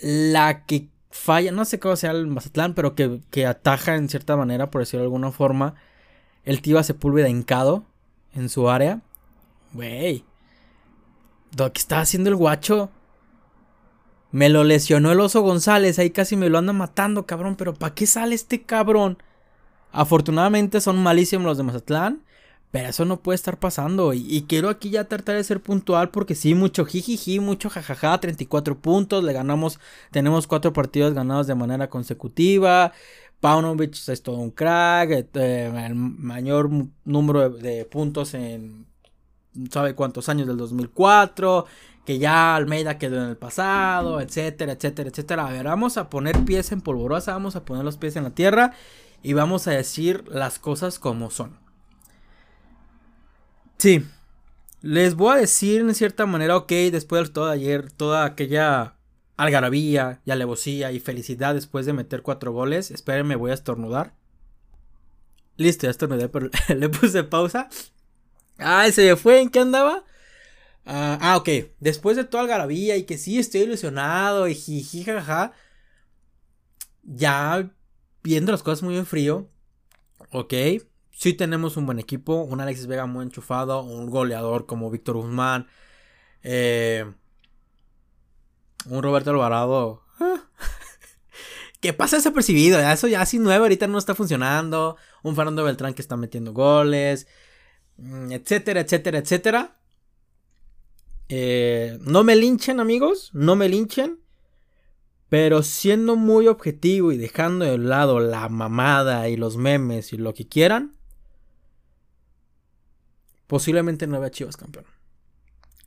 La 0.00 0.64
que 0.64 0.88
falla, 1.10 1.52
no 1.52 1.64
sé 1.64 1.78
cómo 1.78 1.96
sea 1.96 2.10
el 2.12 2.26
Mazatlán, 2.26 2.74
pero 2.74 2.94
que, 2.94 3.20
que 3.30 3.46
ataja 3.46 3.94
en 3.94 4.08
cierta 4.08 4.36
manera, 4.36 4.70
por 4.70 4.80
decirlo 4.80 5.02
de 5.02 5.06
alguna 5.06 5.30
forma, 5.30 5.74
el 6.44 6.62
Tiva 6.62 6.82
Sepúlveda 6.82 7.28
hincado 7.28 7.84
en 8.32 8.48
su 8.48 8.68
área. 8.68 9.02
Güey, 9.72 10.24
¿Qué 11.56 11.80
está 11.80 12.00
haciendo 12.00 12.30
el 12.30 12.36
guacho? 12.36 12.90
Me 14.32 14.48
lo 14.48 14.64
lesionó 14.64 15.12
el 15.12 15.20
oso 15.20 15.42
González, 15.42 15.98
ahí 15.98 16.10
casi 16.10 16.34
me 16.36 16.48
lo 16.48 16.58
anda 16.58 16.72
matando, 16.72 17.26
cabrón, 17.26 17.54
pero 17.54 17.74
¿para 17.74 17.94
qué 17.94 18.06
sale 18.06 18.34
este 18.34 18.62
cabrón? 18.62 19.18
Afortunadamente 19.92 20.80
son 20.80 21.00
malísimos 21.00 21.46
los 21.46 21.56
de 21.56 21.62
Mazatlán, 21.62 22.24
pero 22.72 22.88
eso 22.88 23.04
no 23.04 23.20
puede 23.22 23.36
estar 23.36 23.60
pasando. 23.60 24.12
Y, 24.12 24.44
quiero 24.48 24.68
aquí 24.68 24.90
ya 24.90 25.04
tratar 25.04 25.36
de 25.36 25.44
ser 25.44 25.60
puntual 25.62 26.10
porque 26.10 26.34
sí, 26.34 26.54
mucho 26.56 26.84
jijiji, 26.84 27.38
mucho 27.38 27.70
jajaja, 27.70 28.18
34 28.18 28.76
puntos, 28.80 29.22
le 29.22 29.32
ganamos, 29.32 29.78
tenemos 30.10 30.48
cuatro 30.48 30.72
partidos 30.72 31.14
ganados 31.14 31.46
de 31.46 31.54
manera 31.54 31.88
consecutiva. 31.88 32.92
Paunovic 33.40 33.94
es 34.08 34.22
todo 34.22 34.38
un 34.38 34.50
crack, 34.50 35.28
eh, 35.34 35.86
el 35.86 35.94
mayor 35.94 36.70
número 37.04 37.50
de 37.50 37.84
puntos 37.84 38.34
en 38.34 38.86
sabe 39.70 39.94
cuántos 39.94 40.28
años 40.28 40.46
del 40.46 40.56
2004, 40.56 41.66
que 42.04 42.18
ya 42.18 42.54
Almeida 42.54 42.98
quedó 42.98 43.22
en 43.22 43.30
el 43.30 43.36
pasado, 43.36 44.20
etcétera, 44.20 44.72
etcétera, 44.72 45.10
etcétera. 45.10 45.46
A 45.46 45.52
ver, 45.52 45.64
vamos 45.64 45.96
a 45.96 46.10
poner 46.10 46.44
pies 46.44 46.72
en 46.72 46.80
polvorosa, 46.80 47.32
vamos 47.32 47.56
a 47.56 47.64
poner 47.64 47.84
los 47.84 47.96
pies 47.96 48.16
en 48.16 48.24
la 48.24 48.34
tierra 48.34 48.74
y 49.22 49.32
vamos 49.32 49.66
a 49.66 49.72
decir 49.72 50.24
las 50.28 50.58
cosas 50.58 50.98
como 50.98 51.30
son. 51.30 51.58
Sí, 53.78 54.04
les 54.82 55.14
voy 55.14 55.34
a 55.36 55.40
decir 55.40 55.80
en 55.80 55.94
cierta 55.94 56.26
manera, 56.26 56.56
ok, 56.56 56.70
después 56.92 57.28
de 57.28 57.32
todo 57.32 57.50
ayer, 57.50 57.90
toda 57.90 58.24
aquella 58.24 58.96
algarabía 59.36 60.20
y 60.24 60.30
alevosía 60.30 60.92
y 60.92 61.00
felicidad 61.00 61.54
después 61.54 61.86
de 61.86 61.92
meter 61.92 62.22
cuatro 62.22 62.52
goles, 62.52 62.90
espérenme, 62.90 63.36
voy 63.36 63.50
a 63.50 63.54
estornudar. 63.54 64.14
Listo, 65.56 65.86
ya 65.86 65.90
estornudé, 65.90 66.28
pero 66.28 66.50
le 66.76 66.88
puse 66.88 67.24
pausa 67.24 67.68
Ah, 68.58 68.90
se 68.92 69.16
fue, 69.16 69.40
¿en 69.40 69.50
qué 69.50 69.60
andaba? 69.60 70.04
Ah, 70.86 71.18
ah, 71.20 71.36
ok. 71.36 71.48
Después 71.80 72.16
de 72.16 72.24
toda 72.24 72.42
algarabía 72.42 72.96
y 72.96 73.04
que 73.04 73.18
sí 73.18 73.38
estoy 73.38 73.62
ilusionado 73.62 74.48
y 74.48 74.54
jiji, 74.54 75.04
jaja. 75.04 75.52
Ya 77.02 77.70
viendo 78.22 78.52
las 78.52 78.62
cosas 78.62 78.82
muy 78.82 78.96
en 78.96 79.06
frío. 79.06 79.48
Ok. 80.30 80.54
Sí 81.10 81.32
tenemos 81.34 81.76
un 81.76 81.86
buen 81.86 81.98
equipo. 81.98 82.42
Un 82.42 82.60
Alexis 82.60 82.86
Vega 82.86 83.06
muy 83.06 83.24
enchufado. 83.24 83.82
Un 83.82 84.10
goleador 84.10 84.66
como 84.66 84.90
Víctor 84.90 85.16
Guzmán. 85.16 85.68
Eh, 86.42 87.10
un 88.86 89.02
Roberto 89.02 89.30
Alvarado. 89.30 90.02
Ah, 90.20 90.42
que 91.80 91.92
pasa 91.92 92.16
desapercibido. 92.16 92.78
Eso 92.80 93.08
ya 93.08 93.22
así 93.22 93.38
nuevo. 93.38 93.64
Ahorita 93.64 93.86
no 93.86 93.98
está 93.98 94.14
funcionando. 94.14 94.96
Un 95.22 95.36
Fernando 95.36 95.64
Beltrán 95.64 95.94
que 95.94 96.02
está 96.02 96.16
metiendo 96.16 96.52
goles. 96.52 97.26
Mm, 97.96 98.32
etcétera, 98.32 98.80
etcétera, 98.80 99.18
etcétera. 99.18 99.76
Eh, 101.28 101.98
no 102.02 102.24
me 102.24 102.36
linchen, 102.36 102.80
amigos, 102.80 103.30
no 103.32 103.56
me 103.56 103.68
linchen. 103.68 104.20
Pero 105.28 105.62
siendo 105.62 106.16
muy 106.16 106.46
objetivo 106.46 107.10
y 107.10 107.16
dejando 107.16 107.64
de 107.64 107.78
lado 107.78 108.20
la 108.20 108.48
mamada 108.48 109.28
y 109.28 109.36
los 109.36 109.56
memes 109.56 110.12
y 110.12 110.16
lo 110.16 110.32
que 110.34 110.46
quieran, 110.46 110.94
posiblemente 113.46 114.06
no 114.06 114.20
vea 114.20 114.30
Chivas 114.30 114.56
campeón. 114.56 114.84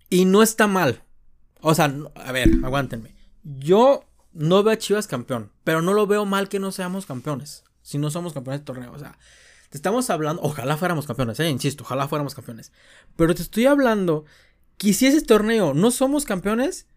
Y 0.10 0.26
no 0.26 0.42
está 0.42 0.68
mal. 0.68 1.04
O 1.62 1.74
sea, 1.76 1.94
a 2.16 2.32
ver, 2.32 2.50
aguántenme. 2.64 3.16
Yo 3.44 4.04
no 4.34 4.64
veo 4.64 4.76
Chivas 4.76 5.08
campeón, 5.08 5.52
pero 5.64 5.82
no 5.82 5.94
lo 5.94 6.08
veo 6.08 6.26
mal 6.26 6.50
que 6.50 6.60
no 6.60 6.72
seamos 6.72 7.06
campeones. 7.06 7.64
Si 7.82 7.98
no 7.98 8.12
somos 8.12 8.34
campeones 8.34 8.62
de 8.62 8.66
torneo. 8.66 8.92
O 8.92 9.00
sea, 9.00 9.18
te 9.70 9.78
estamos 9.78 10.10
hablando, 10.10 10.42
ojalá 10.42 10.78
fuéramos 10.78 11.08
campeones, 11.08 11.40
eh, 11.40 11.50
insisto, 11.50 11.84
ojalá 11.84 12.08
fuéramos 12.08 12.36
campeones. 12.36 12.72
Pero 13.16 13.36
te 13.36 13.42
estoy 13.42 13.66
hablando 13.66 14.26
que 14.78 14.94
si 14.94 15.08
ese 15.08 15.22
torneo 15.22 15.74
no 15.74 15.92
somos 15.92 16.26
campeones, 16.26 16.88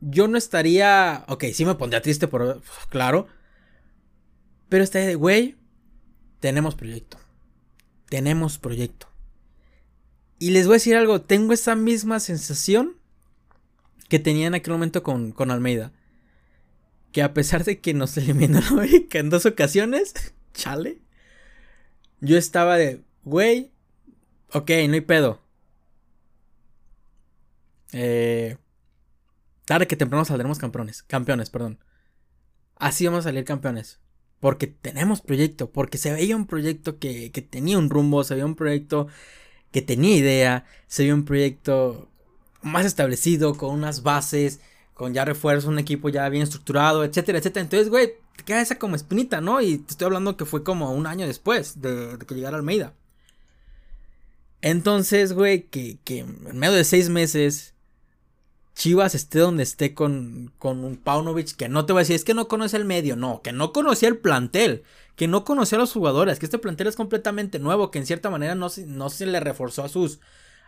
yo 0.00 0.28
no 0.28 0.38
estaría, 0.38 1.24
ok, 1.28 1.44
sí 1.52 1.64
me 1.64 1.74
pondría 1.74 2.02
triste 2.02 2.28
por, 2.28 2.62
claro. 2.88 3.26
Pero 4.68 4.84
estaría 4.84 5.08
de, 5.08 5.14
güey, 5.14 5.56
tenemos 6.40 6.74
proyecto. 6.74 7.18
Tenemos 8.08 8.58
proyecto. 8.58 9.08
Y 10.38 10.50
les 10.50 10.66
voy 10.66 10.74
a 10.74 10.76
decir 10.76 10.96
algo, 10.96 11.22
tengo 11.22 11.52
esa 11.52 11.74
misma 11.74 12.20
sensación 12.20 12.96
que 14.08 14.18
tenía 14.18 14.46
en 14.46 14.54
aquel 14.54 14.72
momento 14.72 15.02
con, 15.02 15.32
con 15.32 15.50
Almeida. 15.50 15.92
Que 17.12 17.22
a 17.22 17.34
pesar 17.34 17.64
de 17.64 17.80
que 17.80 17.94
nos 17.94 18.16
eliminó 18.18 18.60
América 18.66 19.18
en 19.18 19.30
dos 19.30 19.46
ocasiones, 19.46 20.14
chale, 20.54 21.03
yo 22.24 22.38
estaba 22.38 22.76
de, 22.76 23.02
güey, 23.24 23.70
ok, 24.52 24.70
no 24.88 24.94
hay 24.94 25.00
pedo. 25.02 25.40
Eh, 27.92 28.56
tarde 29.66 29.86
que 29.86 29.96
temprano 29.96 30.24
saldremos 30.24 30.58
campeones, 30.58 31.02
campeones, 31.02 31.50
perdón. 31.50 31.78
Así 32.76 33.06
vamos 33.06 33.20
a 33.20 33.28
salir 33.28 33.44
campeones. 33.44 34.00
Porque 34.40 34.66
tenemos 34.66 35.20
proyecto, 35.20 35.70
porque 35.70 35.98
se 35.98 36.12
veía 36.12 36.36
un 36.36 36.46
proyecto 36.46 36.98
que, 36.98 37.30
que 37.30 37.42
tenía 37.42 37.78
un 37.78 37.88
rumbo, 37.90 38.24
se 38.24 38.34
veía 38.34 38.46
un 38.46 38.56
proyecto 38.56 39.08
que 39.70 39.82
tenía 39.82 40.16
idea, 40.16 40.66
se 40.86 41.02
veía 41.04 41.14
un 41.14 41.24
proyecto 41.24 42.10
más 42.62 42.86
establecido, 42.86 43.54
con 43.54 43.70
unas 43.70 44.02
bases, 44.02 44.60
con 44.94 45.14
ya 45.14 45.24
refuerzos, 45.24 45.68
un 45.68 45.78
equipo 45.78 46.08
ya 46.08 46.28
bien 46.28 46.42
estructurado, 46.42 47.04
etcétera, 47.04 47.38
etcétera. 47.38 47.62
Entonces, 47.62 47.88
güey, 47.90 48.14
te 48.36 48.44
queda 48.44 48.60
esa 48.60 48.78
como 48.78 48.96
espinita, 48.96 49.40
¿no? 49.40 49.60
Y 49.60 49.78
te 49.78 49.92
estoy 49.92 50.06
hablando 50.06 50.36
que 50.36 50.44
fue 50.44 50.64
como 50.64 50.92
un 50.92 51.06
año 51.06 51.26
después 51.26 51.80
de, 51.80 52.18
que 52.26 52.34
llegara 52.34 52.56
Almeida. 52.56 52.94
Entonces, 54.60 55.32
güey, 55.32 55.64
que, 55.68 55.98
que 56.04 56.20
en 56.20 56.58
medio 56.58 56.74
de 56.74 56.84
seis 56.84 57.10
meses 57.10 57.74
Chivas 58.74 59.14
esté 59.14 59.38
donde 59.38 59.62
esté 59.62 59.94
con, 59.94 60.52
con 60.58 60.84
un 60.84 60.96
Paunovic, 60.96 61.54
que 61.54 61.68
no 61.68 61.86
te 61.86 61.92
voy 61.92 62.00
a 62.00 62.02
decir, 62.02 62.16
es 62.16 62.24
que 62.24 62.34
no 62.34 62.48
conoce 62.48 62.76
el 62.76 62.84
medio, 62.84 63.14
no, 63.14 63.40
que 63.40 63.52
no 63.52 63.72
conocía 63.72 64.08
el 64.08 64.18
plantel, 64.18 64.82
que 65.14 65.28
no 65.28 65.44
conocía 65.44 65.78
a 65.78 65.80
los 65.80 65.92
jugadores, 65.92 66.38
que 66.40 66.46
este 66.46 66.58
plantel 66.58 66.88
es 66.88 66.96
completamente 66.96 67.60
nuevo, 67.60 67.90
que 67.90 68.00
en 68.00 68.06
cierta 68.06 68.30
manera 68.30 68.56
no, 68.56 68.68
no 68.86 69.10
se 69.10 69.26
le 69.26 69.38
reforzó 69.38 69.84
a 69.84 69.88
sus, 69.88 70.18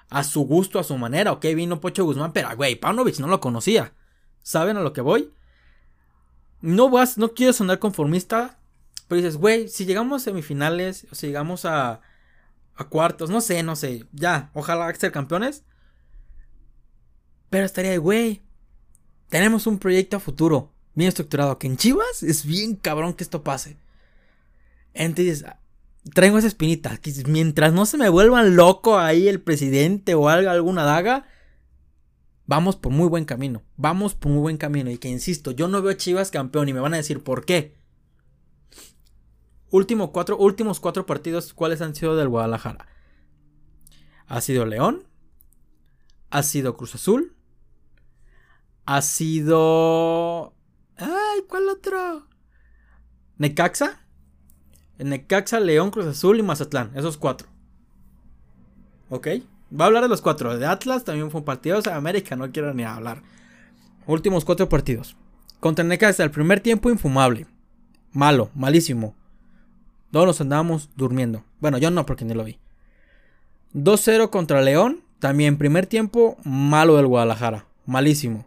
a 0.09 0.23
su 0.23 0.43
gusto, 0.43 0.79
a 0.79 0.85
su 0.85 0.97
manera, 0.97 1.33
ok, 1.33 1.47
vino 1.57 1.81
Pocho 1.81 2.05
Guzmán, 2.05 2.33
pero, 2.33 2.49
güey, 2.57 2.77
Paunovic 2.77 3.19
no 3.19 3.27
lo 3.27 3.41
conocía, 3.41 3.93
¿saben 4.43 4.77
a 4.77 4.83
lo 4.83 4.93
que 4.93 5.01
voy? 5.01 5.33
No 6.67 6.91
vas, 6.91 7.17
no 7.17 7.33
quiero 7.33 7.53
sonar 7.53 7.79
conformista, 7.79 8.59
pero 9.09 9.21
dices, 9.21 9.37
güey, 9.37 9.69
si 9.69 9.87
llegamos 9.87 10.23
a 10.23 10.25
semifinales, 10.25 11.07
o 11.11 11.15
si 11.15 11.29
llegamos 11.29 11.65
a, 11.65 12.01
cuartos, 12.89 13.31
no 13.31 13.41
sé, 13.41 13.63
no 13.63 13.77
sé, 13.77 14.05
ya, 14.13 14.51
ojalá 14.53 14.93
ser 14.95 15.13
campeones, 15.13 15.63
pero 17.51 17.65
estaría 17.65 17.93
de, 17.93 17.99
güey, 17.99 18.43
tenemos 19.29 19.67
un 19.67 19.79
proyecto 19.79 20.17
a 20.17 20.21
futuro 20.21 20.73
bien 20.95 21.09
estructurado. 21.09 21.59
Que 21.59 21.69
en 21.69 21.77
Chivas 21.77 22.25
es 22.25 22.45
bien 22.45 22.75
cabrón 22.75 23.15
que 23.15 23.23
esto 23.23 23.45
pase. 23.45 23.77
Entonces, 24.95 25.45
traigo 26.13 26.39
esa 26.39 26.49
espinita. 26.49 26.97
Que 26.97 27.13
mientras 27.27 27.73
no 27.73 27.87
se 27.87 27.99
me 27.99 28.09
vuelvan 28.09 28.57
loco 28.57 28.99
ahí 28.99 29.29
el 29.29 29.41
presidente 29.41 30.15
o 30.15 30.29
algo, 30.29 30.51
alguna 30.51 30.83
daga, 30.83 31.27
vamos 32.47 32.77
por 32.77 32.93
muy 32.93 33.09
buen 33.09 33.25
camino. 33.25 33.63
Vamos 33.77 34.15
por 34.15 34.33
muy 34.33 34.41
buen 34.41 34.57
camino. 34.57 34.91
Y 34.91 34.99
que 34.99 35.09
insisto, 35.09 35.51
yo 35.51 35.69
no 35.69 35.83
veo 35.83 35.93
a 35.93 35.97
Chivas 35.97 36.31
campeón 36.31 36.69
y 36.69 36.73
me 36.73 36.81
van 36.81 36.95
a 36.95 36.99
decir 36.99 37.23
por 37.23 37.45
qué. 37.45 37.77
Último 39.71 40.13
cuatro, 40.13 40.39
últimos 40.39 40.81
cuatro 40.81 41.07
partidos, 41.07 41.53
¿cuáles 41.53 41.83
han 41.83 41.95
sido 41.95 42.17
del 42.17 42.29
Guadalajara? 42.29 42.87
Ha 44.27 44.41
sido 44.41 44.65
León, 44.65 45.07
ha 46.31 46.43
sido 46.43 46.77
Cruz 46.77 46.95
Azul, 46.95 47.37
ha 48.85 49.03
sido... 49.03 50.55
Ay, 50.97 51.43
¿cuál 51.49 51.69
otro? 51.69 52.29
Necaxa. 53.39 54.01
Necaxa, 54.99 55.61
León, 55.61 55.91
Cruz 55.91 56.07
Azul 56.07 56.39
y 56.39 56.43
Mazatlán. 56.43 56.93
Esos 56.97 57.17
cuatro. 57.17 57.49
¿Ok? 59.11 59.29
Va 59.73 59.85
a 59.85 59.89
hablar 59.89 60.03
de 60.03 60.09
los 60.09 60.23
cuatro. 60.23 60.57
De 60.57 60.67
Atlas 60.67 61.05
también 61.05 61.31
fue 61.31 61.41
un 61.41 61.45
partido. 61.45 61.81
de 61.81 61.91
América 61.93 62.37
no 62.37 62.51
quiero 62.53 62.73
ni 62.73 62.85
hablar. 62.85 63.23
Últimos 64.07 64.45
cuatro 64.45 64.69
partidos. 64.69 65.17
Contra 65.61 65.85
Necaxa, 65.85 66.23
el 66.23 66.31
primer 66.31 66.61
tiempo 66.61 66.91
infumable. 66.91 67.47
Malo, 68.13 68.51
malísimo. 68.55 69.15
Todos 70.13 70.27
nos 70.27 70.41
andábamos 70.41 70.91
durmiendo. 70.97 71.45
Bueno, 71.61 71.79
yo 71.79 71.91
no 71.91 72.07
porque 72.07 72.25
ni 72.25 72.35
lo 72.35 72.45
vi. 72.45 72.59
2-0 73.75 74.31
contra 74.31 74.63
León. 74.63 75.01
También 75.19 75.57
primer 75.57 75.87
tiempo 75.87 76.37
malo 76.45 76.97
del 76.97 77.07
Guadalajara. 77.07 77.67
Malísimo. 77.87 78.47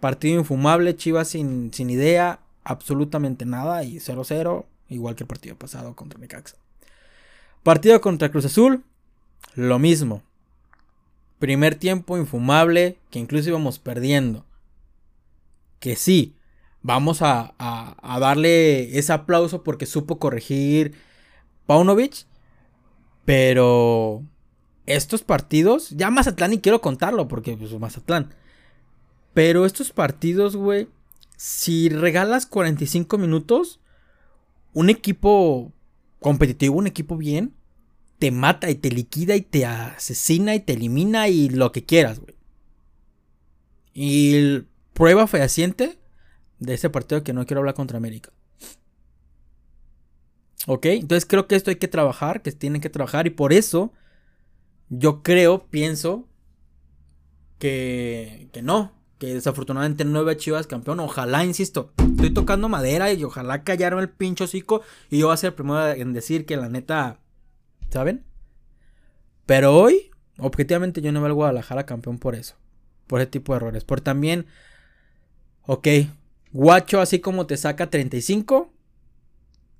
Partido 0.00 0.38
infumable, 0.38 0.96
Chivas 0.96 1.28
sin, 1.28 1.72
sin 1.72 1.90
idea, 1.90 2.40
absolutamente 2.64 3.44
nada 3.44 3.84
y 3.84 3.96
0-0, 3.96 4.64
igual 4.88 5.14
que 5.14 5.24
el 5.24 5.28
partido 5.28 5.56
pasado 5.56 5.94
contra 5.94 6.18
Necaxa. 6.18 6.56
Partido 7.62 8.00
contra 8.00 8.30
Cruz 8.30 8.46
Azul, 8.46 8.84
lo 9.54 9.78
mismo. 9.78 10.22
Primer 11.38 11.74
tiempo 11.74 12.18
infumable, 12.18 12.98
que 13.10 13.18
incluso 13.18 13.48
íbamos 13.48 13.78
perdiendo. 13.78 14.44
Que 15.78 15.96
sí, 15.96 16.36
vamos 16.82 17.22
a, 17.22 17.54
a, 17.58 18.20
darle 18.20 18.98
ese 18.98 19.12
aplauso 19.12 19.62
porque 19.62 19.86
supo 19.86 20.18
corregir 20.18 20.94
Paunovic. 21.66 22.26
Pero 23.24 24.22
estos 24.86 25.22
partidos, 25.22 25.90
ya 25.90 26.10
Mazatlán 26.10 26.52
y 26.52 26.58
quiero 26.58 26.80
contarlo 26.80 27.28
porque 27.28 27.56
pues 27.56 27.72
Mazatlán. 27.78 28.34
Pero 29.32 29.64
estos 29.64 29.92
partidos, 29.92 30.56
güey, 30.56 30.88
si 31.36 31.88
regalas 31.88 32.46
45 32.46 33.16
minutos, 33.16 33.80
un 34.72 34.90
equipo 34.90 35.72
competitivo, 36.18 36.76
un 36.76 36.86
equipo 36.86 37.16
bien, 37.16 37.54
te 38.20 38.30
mata 38.30 38.70
y 38.70 38.74
te 38.74 38.90
liquida 38.90 39.34
y 39.34 39.40
te 39.40 39.64
asesina 39.64 40.54
y 40.54 40.60
te 40.60 40.74
elimina 40.74 41.28
y 41.28 41.48
lo 41.48 41.72
que 41.72 41.86
quieras, 41.86 42.20
güey. 42.20 42.36
Y 43.94 44.60
prueba 44.92 45.26
fehaciente 45.26 45.98
de 46.58 46.74
ese 46.74 46.90
partido 46.90 47.24
que 47.24 47.32
no 47.32 47.46
quiero 47.46 47.60
hablar 47.60 47.74
contra 47.74 47.96
América. 47.96 48.30
¿Ok? 50.66 50.84
Entonces 50.84 51.24
creo 51.24 51.48
que 51.48 51.56
esto 51.56 51.70
hay 51.70 51.76
que 51.76 51.88
trabajar, 51.88 52.42
que 52.42 52.52
tienen 52.52 52.82
que 52.82 52.90
trabajar 52.90 53.26
y 53.26 53.30
por 53.30 53.54
eso 53.54 53.90
yo 54.90 55.22
creo, 55.22 55.66
pienso 55.68 56.28
que, 57.58 58.50
que 58.52 58.60
no, 58.60 58.92
que 59.16 59.32
desafortunadamente 59.32 60.04
no 60.04 60.22
veo 60.26 60.34
Chivas 60.34 60.66
campeón. 60.66 61.00
Ojalá, 61.00 61.42
insisto, 61.46 61.94
estoy 61.96 62.34
tocando 62.34 62.68
madera 62.68 63.10
y 63.14 63.24
ojalá 63.24 63.64
callarme 63.64 64.02
el 64.02 64.10
pincho 64.10 64.44
hocico. 64.44 64.82
Y 65.08 65.20
yo 65.20 65.28
voy 65.28 65.34
a 65.34 65.38
ser 65.38 65.48
el 65.48 65.54
primero 65.54 65.88
en 65.88 66.12
decir 66.12 66.44
que 66.44 66.58
la 66.58 66.68
neta, 66.68 67.18
¿saben? 67.90 68.24
Pero 69.46 69.76
hoy, 69.76 70.10
objetivamente, 70.38 71.02
yo 71.02 71.12
no 71.12 71.20
veo 71.20 71.26
al 71.26 71.34
Guadalajara 71.34 71.86
campeón 71.86 72.18
por 72.18 72.34
eso. 72.34 72.56
Por 73.06 73.20
ese 73.20 73.30
tipo 73.30 73.52
de 73.52 73.56
errores. 73.58 73.84
Por 73.84 74.00
también, 74.00 74.46
ok, 75.66 75.88
Guacho, 76.52 77.00
así 77.00 77.20
como 77.20 77.46
te 77.46 77.56
saca 77.56 77.90
35, 77.90 78.72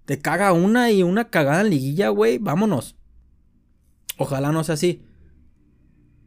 te 0.04 0.18
caga 0.18 0.52
una 0.52 0.90
y 0.90 1.02
una 1.02 1.30
cagada 1.30 1.60
en 1.62 1.70
liguilla, 1.70 2.08
güey. 2.08 2.38
Vámonos. 2.38 2.96
Ojalá 4.18 4.52
no 4.52 4.64
sea 4.64 4.74
así. 4.74 5.04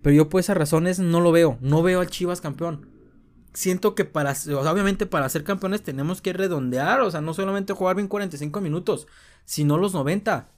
Pero 0.01 0.15
yo 0.15 0.29
por 0.29 0.39
esas 0.39 0.57
razones 0.57 0.99
no 0.99 1.21
lo 1.21 1.31
veo. 1.31 1.57
No 1.61 1.83
veo 1.83 2.01
al 2.01 2.09
Chivas 2.09 2.41
campeón 2.41 2.93
siento 3.53 3.95
que 3.95 4.05
para, 4.05 4.35
obviamente 4.57 5.05
para 5.05 5.29
ser 5.29 5.43
campeones 5.43 5.83
tenemos 5.83 6.21
que 6.21 6.33
redondear, 6.33 7.01
o 7.01 7.11
sea, 7.11 7.21
no 7.21 7.33
solamente 7.33 7.73
jugar 7.73 7.95
bien 7.95 8.07
45 8.07 8.61
minutos, 8.61 9.07
sino 9.45 9.77
los 9.77 9.93
90. 9.93 10.49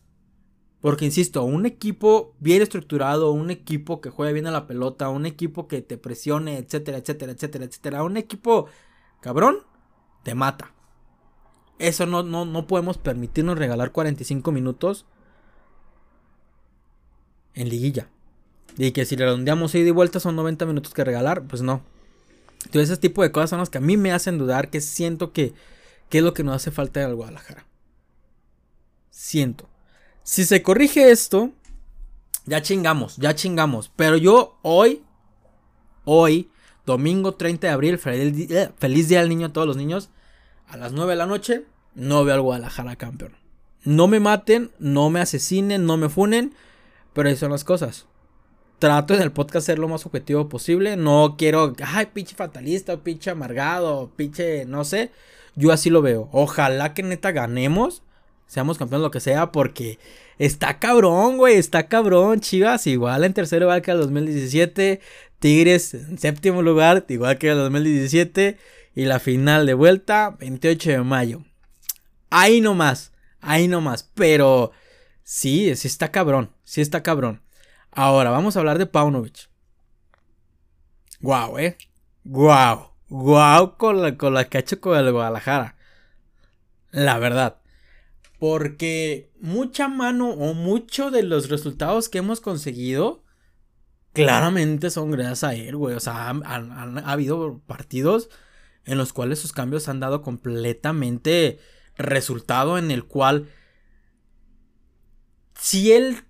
Porque, 0.82 1.06
insisto, 1.06 1.44
un 1.44 1.66
equipo 1.66 2.36
bien 2.40 2.62
estructurado, 2.62 3.32
un 3.32 3.50
equipo 3.50 4.02
que 4.02 4.10
juegue 4.10 4.34
bien 4.34 4.48
a 4.48 4.52
la 4.52 4.68
pelota, 4.68 5.10
un 5.10 5.26
equipo 5.26 5.68
que 5.68 5.82
te 5.82 5.98
presione, 5.98 6.58
etcétera, 6.58 7.00
etcétera, 7.00 7.32
etcétera, 7.32 7.66
etcétera, 7.66 8.04
un 8.04 8.18
equipo 8.18 8.68
cabrón, 9.22 9.60
te 10.24 10.36
mata. 10.36 10.74
Eso 11.80 12.06
no, 12.06 12.24
no, 12.24 12.46
no 12.46 12.68
podemos 12.68 12.98
permitirnos 12.98 13.58
regalar 13.58 13.92
45 13.92 14.52
minutos 14.52 15.06
en 17.56 17.70
liguilla. 17.70 18.10
Y 18.78 18.92
que 18.92 19.06
si 19.06 19.16
redondeamos 19.16 19.74
ida 19.74 19.88
y 19.88 19.92
vuelta 19.92 20.20
son 20.20 20.36
90 20.36 20.66
minutos 20.66 20.94
que 20.94 21.04
regalar, 21.04 21.44
pues 21.48 21.62
no. 21.62 21.82
Entonces, 22.66 22.90
ese 22.90 23.00
tipo 23.00 23.22
de 23.22 23.32
cosas 23.32 23.52
son 23.52 23.60
las 23.60 23.70
que 23.70 23.78
a 23.78 23.82
mí 23.82 23.96
me 23.96 24.12
hacen 24.12 24.38
dudar, 24.38 24.70
que 24.70 24.82
siento 24.82 25.32
que, 25.32 25.54
es 26.12 26.24
lo 26.24 26.34
que 26.34 26.44
nos 26.44 26.56
hace 26.56 26.72
falta 26.72 27.02
en 27.02 27.10
el 27.10 27.16
Guadalajara. 27.16 27.66
Siento. 29.10 29.70
Si 30.26 30.44
se 30.44 30.64
corrige 30.64 31.12
esto, 31.12 31.52
ya 32.46 32.62
chingamos, 32.62 33.18
ya 33.18 33.36
chingamos. 33.36 33.92
Pero 33.96 34.18
yo 34.18 34.58
hoy, 34.64 35.04
hoy, 36.04 36.50
domingo 36.86 37.36
30 37.36 37.68
de 37.68 37.74
abril, 37.74 38.00
eh, 38.04 38.70
feliz 38.78 39.08
día 39.08 39.20
del 39.20 39.30
niño 39.30 39.48
a 39.48 39.54
todos 39.54 39.68
los 39.68 39.78
niños, 39.78 40.10
a 40.68 40.78
las 40.78 40.94
9 40.94 41.12
de 41.12 41.18
la 41.18 41.28
noche, 41.28 41.64
no 41.94 42.26
veo 42.26 42.34
al 42.34 42.42
Guadalajara 42.42 42.96
campeón. 42.96 43.38
No 43.84 44.08
me 44.08 44.20
maten, 44.20 44.72
no 44.80 45.12
me 45.12 45.22
asesinen, 45.22 45.86
no 45.86 45.96
me 45.96 46.10
funen, 46.10 46.56
pero 47.14 47.30
ahí 47.30 47.36
son 47.36 47.52
las 47.52 47.64
cosas 47.64 48.08
trato 48.80 49.14
en 49.14 49.22
el 49.22 49.32
podcast 49.32 49.66
ser 49.66 49.80
lo 49.80 49.88
más 49.88 50.06
objetivo 50.06 50.50
posible. 50.50 50.98
No 50.98 51.36
quiero, 51.38 51.74
ay, 51.84 52.08
pinche 52.08 52.36
fatalista, 52.36 53.04
pinche 53.04 53.32
amargado, 53.32 54.12
pinche, 54.16 54.66
no 54.66 54.84
sé. 54.84 55.12
Yo 55.56 55.72
así 55.72 55.90
lo 55.90 56.02
veo. 56.02 56.30
Ojalá 56.32 56.94
que 56.94 57.04
neta 57.04 57.32
ganemos, 57.32 58.04
seamos 58.48 58.78
campeones, 58.78 59.04
lo 59.04 59.12
que 59.12 59.20
sea, 59.20 59.52
porque 59.52 60.00
está 60.38 60.80
cabrón, 60.80 61.38
güey, 61.38 61.56
está 61.56 61.88
cabrón. 61.88 62.40
Chivas 62.40 62.88
igual 62.88 63.24
en 63.24 63.34
tercero, 63.34 63.66
igual 63.66 63.82
que 63.82 63.92
el 63.92 64.00
2017. 64.00 65.02
Tigres 65.40 65.94
en 65.94 66.18
séptimo 66.18 66.62
lugar, 66.62 67.06
igual 67.10 67.38
que 67.38 67.50
el 67.50 67.58
2017. 67.58 68.58
Y 68.96 69.06
la 69.06 69.20
final 69.20 69.66
de 69.66 69.74
vuelta, 69.74 70.36
28 70.40 70.90
de 70.90 71.02
mayo. 71.04 71.44
Ahí 72.30 72.62
nomás, 72.62 73.12
ahí 73.42 73.68
nomás. 73.68 74.10
Pero 74.14 74.72
sí, 75.24 75.76
sí 75.76 75.88
está 75.88 76.12
cabrón, 76.12 76.52
sí 76.64 76.82
está 76.82 77.04
cabrón. 77.04 77.42
Ahora, 77.92 78.30
vamos 78.30 78.56
a 78.56 78.60
hablar 78.60 78.78
de 78.78 78.86
Paunovic. 78.86 79.50
Guau, 81.22 81.58
eh. 81.60 81.78
Guau. 82.24 82.92
Guau 83.08 83.78
con 83.78 84.02
la, 84.02 84.18
con 84.18 84.34
la 84.34 84.50
que 84.50 84.64
con 84.80 84.98
el 84.98 85.12
Guadalajara. 85.12 85.76
La 86.92 87.20
verdad. 87.20 87.58
Porque 88.40 89.32
mucha 89.40 89.88
mano 89.88 90.30
o 90.30 90.54
mucho 90.54 91.12
de 91.12 91.24
los 91.24 91.50
resultados 91.50 92.10
que 92.10 92.18
hemos 92.18 92.42
conseguido 92.42 93.24
claramente 94.14 94.90
son 94.90 95.12
gracias 95.12 95.44
a 95.44 95.56
él, 95.56 95.76
güey. 95.76 95.96
O 95.96 96.00
sea, 96.00 96.30
han, 96.30 96.44
ha 96.46 97.12
habido 97.12 97.62
partidos 97.66 98.30
en 98.86 98.98
los 98.98 99.14
cuales 99.14 99.40
sus 99.40 99.52
cambios 99.52 99.90
han 99.90 100.00
dado 100.00 100.22
completamente 100.22 101.60
resultado 101.98 102.78
en 102.78 102.92
el 102.92 103.06
cual 103.06 103.48
si 105.60 105.92
él 105.92 106.24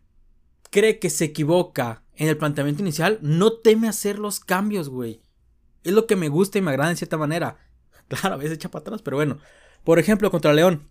cree 0.72 1.00
que 1.00 1.10
se 1.10 1.26
equivoca 1.26 2.04
en 2.16 2.30
el 2.30 2.38
planteamiento 2.38 2.82
inicial, 2.82 3.20
no 3.22 3.54
teme 3.54 3.88
hacer 3.88 4.20
los 4.20 4.40
cambios, 4.40 4.90
güey. 4.90 5.22
Es 5.84 5.94
lo 5.94 6.08
que 6.08 6.16
me 6.16 6.30
gusta 6.30 6.58
y 6.58 6.62
me 6.62 6.72
agrada 6.72 6.92
en 6.92 6.98
cierta 6.98 7.18
manera. 7.18 7.60
Claro, 8.08 8.36
a 8.36 8.38
veces 8.38 8.58
echa 8.58 8.70
para 8.70 8.82
atrás, 8.82 9.02
pero 9.02 9.18
bueno. 9.18 9.40
Por 9.84 9.98
ejemplo, 9.98 10.30
contra 10.30 10.54
León. 10.54 10.88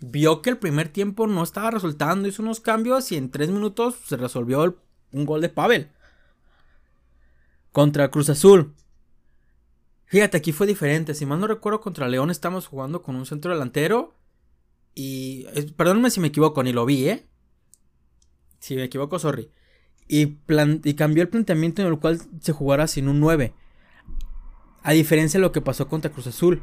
Vio 0.00 0.42
que 0.42 0.50
el 0.50 0.58
primer 0.58 0.88
tiempo 0.88 1.26
no 1.26 1.42
estaba 1.42 1.72
resultando, 1.72 2.28
hizo 2.28 2.42
unos 2.42 2.60
cambios 2.60 3.10
y 3.10 3.16
en 3.16 3.30
tres 3.30 3.50
minutos 3.50 3.96
se 4.06 4.16
resolvió 4.16 4.80
un 5.12 5.26
gol 5.26 5.40
de 5.40 5.48
Pavel. 5.48 5.90
Contra 7.72 8.10
Cruz 8.10 8.28
Azul. 8.30 8.74
Fíjate, 10.06 10.36
aquí 10.36 10.52
fue 10.52 10.66
diferente. 10.66 11.14
Si 11.14 11.26
mal 11.26 11.40
no 11.40 11.46
recuerdo, 11.46 11.80
contra 11.80 12.08
León 12.08 12.30
estamos 12.30 12.66
jugando 12.66 13.02
con 13.02 13.16
un 13.16 13.26
centro 13.26 13.52
delantero. 13.52 14.14
Y. 14.94 15.46
Perdónenme 15.76 16.10
si 16.10 16.20
me 16.20 16.28
equivoco, 16.28 16.62
ni 16.62 16.72
lo 16.72 16.86
vi, 16.86 17.08
¿eh? 17.08 17.26
Si 18.58 18.74
me 18.74 18.84
equivoco, 18.84 19.18
sorry. 19.18 19.50
Y, 20.08 20.38
y 20.84 20.94
cambió 20.94 21.22
el 21.22 21.28
planteamiento 21.28 21.82
en 21.82 21.88
el 21.88 21.98
cual 21.98 22.20
se 22.40 22.52
jugara 22.52 22.86
sin 22.86 23.08
un 23.08 23.20
9. 23.20 23.52
A 24.82 24.92
diferencia 24.92 25.38
de 25.38 25.42
lo 25.42 25.52
que 25.52 25.60
pasó 25.60 25.88
contra 25.88 26.10
Cruz 26.10 26.28
Azul. 26.28 26.62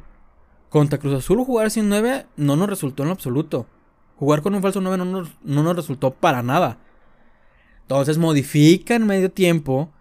Contra 0.69 0.99
Cruz 0.99 1.13
Azul 1.13 1.43
jugar 1.43 1.71
sin 1.71 1.89
9 1.89 2.25
no 2.37 2.55
nos 2.55 2.69
resultó 2.69 3.03
en 3.03 3.09
lo 3.09 3.13
absoluto. 3.13 3.67
Jugar 4.17 4.41
con 4.41 4.55
un 4.55 4.61
falso 4.61 4.81
9 4.81 4.97
no 4.97 5.05
nos, 5.05 5.29
no 5.43 5.63
nos 5.63 5.75
resultó 5.75 6.11
para 6.11 6.43
nada. 6.43 6.79
Entonces 7.81 8.17
modifica 8.17 8.95
en 8.95 9.05
medio 9.05 9.31
tiempo. 9.31 9.91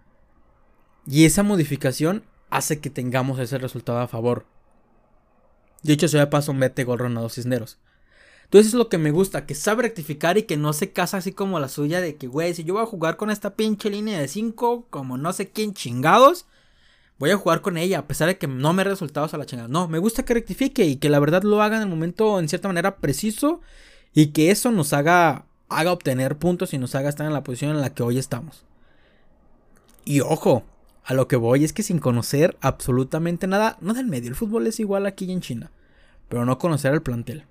Y 1.06 1.26
esa 1.26 1.42
modificación 1.42 2.24
hace 2.50 2.80
que 2.80 2.90
tengamos 2.90 3.38
ese 3.38 3.58
resultado 3.58 3.98
a 3.98 4.08
favor. 4.08 4.46
Dicho 5.82 6.08
sea 6.08 6.20
de 6.20 6.26
paso, 6.28 6.54
mete 6.54 6.84
gol 6.84 6.98
Ronaldo 6.98 7.28
Cisneros. 7.28 7.78
Entonces 8.44 8.68
es 8.68 8.74
lo 8.74 8.88
que 8.88 8.98
me 8.98 9.10
gusta, 9.10 9.46
que 9.46 9.54
sabe 9.54 9.82
rectificar 9.82 10.38
y 10.38 10.44
que 10.44 10.56
no 10.56 10.72
se 10.72 10.92
casa 10.92 11.16
así 11.16 11.32
como 11.32 11.58
la 11.58 11.68
suya 11.68 12.00
de 12.00 12.16
que, 12.16 12.26
güey, 12.26 12.54
si 12.54 12.64
yo 12.64 12.74
voy 12.74 12.82
a 12.82 12.86
jugar 12.86 13.16
con 13.16 13.30
esta 13.30 13.54
pinche 13.54 13.90
línea 13.90 14.20
de 14.20 14.28
5, 14.28 14.86
como 14.90 15.18
no 15.18 15.32
sé 15.32 15.50
quién 15.50 15.74
chingados, 15.74 16.46
voy 17.18 17.30
a 17.30 17.36
jugar 17.36 17.60
con 17.60 17.76
ella, 17.76 18.00
a 18.00 18.06
pesar 18.06 18.28
de 18.28 18.38
que 18.38 18.46
no 18.46 18.72
me 18.72 18.84
resultados 18.84 19.34
a 19.34 19.38
la 19.38 19.46
chingada. 19.46 19.68
No, 19.68 19.88
me 19.88 19.98
gusta 19.98 20.24
que 20.24 20.34
rectifique 20.34 20.84
y 20.84 20.96
que 20.96 21.10
la 21.10 21.20
verdad 21.20 21.42
lo 21.42 21.62
haga 21.62 21.76
en 21.76 21.82
el 21.82 21.88
momento, 21.88 22.38
en 22.38 22.48
cierta 22.48 22.68
manera, 22.68 22.96
preciso 22.96 23.60
y 24.12 24.28
que 24.28 24.50
eso 24.50 24.70
nos 24.70 24.92
haga, 24.92 25.46
haga 25.68 25.92
obtener 25.92 26.36
puntos 26.36 26.74
y 26.74 26.78
nos 26.78 26.94
haga 26.94 27.08
estar 27.08 27.26
en 27.26 27.32
la 27.32 27.44
posición 27.44 27.72
en 27.72 27.80
la 27.80 27.94
que 27.94 28.02
hoy 28.02 28.18
estamos. 28.18 28.64
Y 30.04 30.20
ojo, 30.20 30.64
a 31.04 31.14
lo 31.14 31.28
que 31.28 31.36
voy 31.36 31.64
es 31.64 31.72
que 31.72 31.82
sin 31.82 31.98
conocer 31.98 32.56
absolutamente 32.60 33.46
nada, 33.46 33.78
no 33.80 33.94
del 33.94 34.06
medio, 34.06 34.28
el 34.28 34.36
fútbol 34.36 34.66
es 34.66 34.80
igual 34.80 35.06
aquí 35.06 35.30
en 35.30 35.40
China, 35.40 35.70
pero 36.28 36.44
no 36.44 36.58
conocer 36.58 36.92
el 36.92 37.02
plantel 37.02 37.46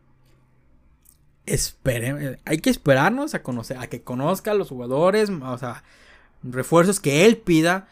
esperen, 1.45 2.39
hay 2.45 2.57
que 2.59 2.69
esperarnos 2.69 3.33
a 3.33 3.43
conocer, 3.43 3.77
a 3.77 3.87
que 3.87 4.01
conozca 4.01 4.51
a 4.51 4.55
los 4.55 4.69
jugadores, 4.69 5.29
o 5.29 5.57
sea, 5.57 5.83
refuerzos 6.43 6.99
que 6.99 7.25
él 7.25 7.37
pida, 7.37 7.87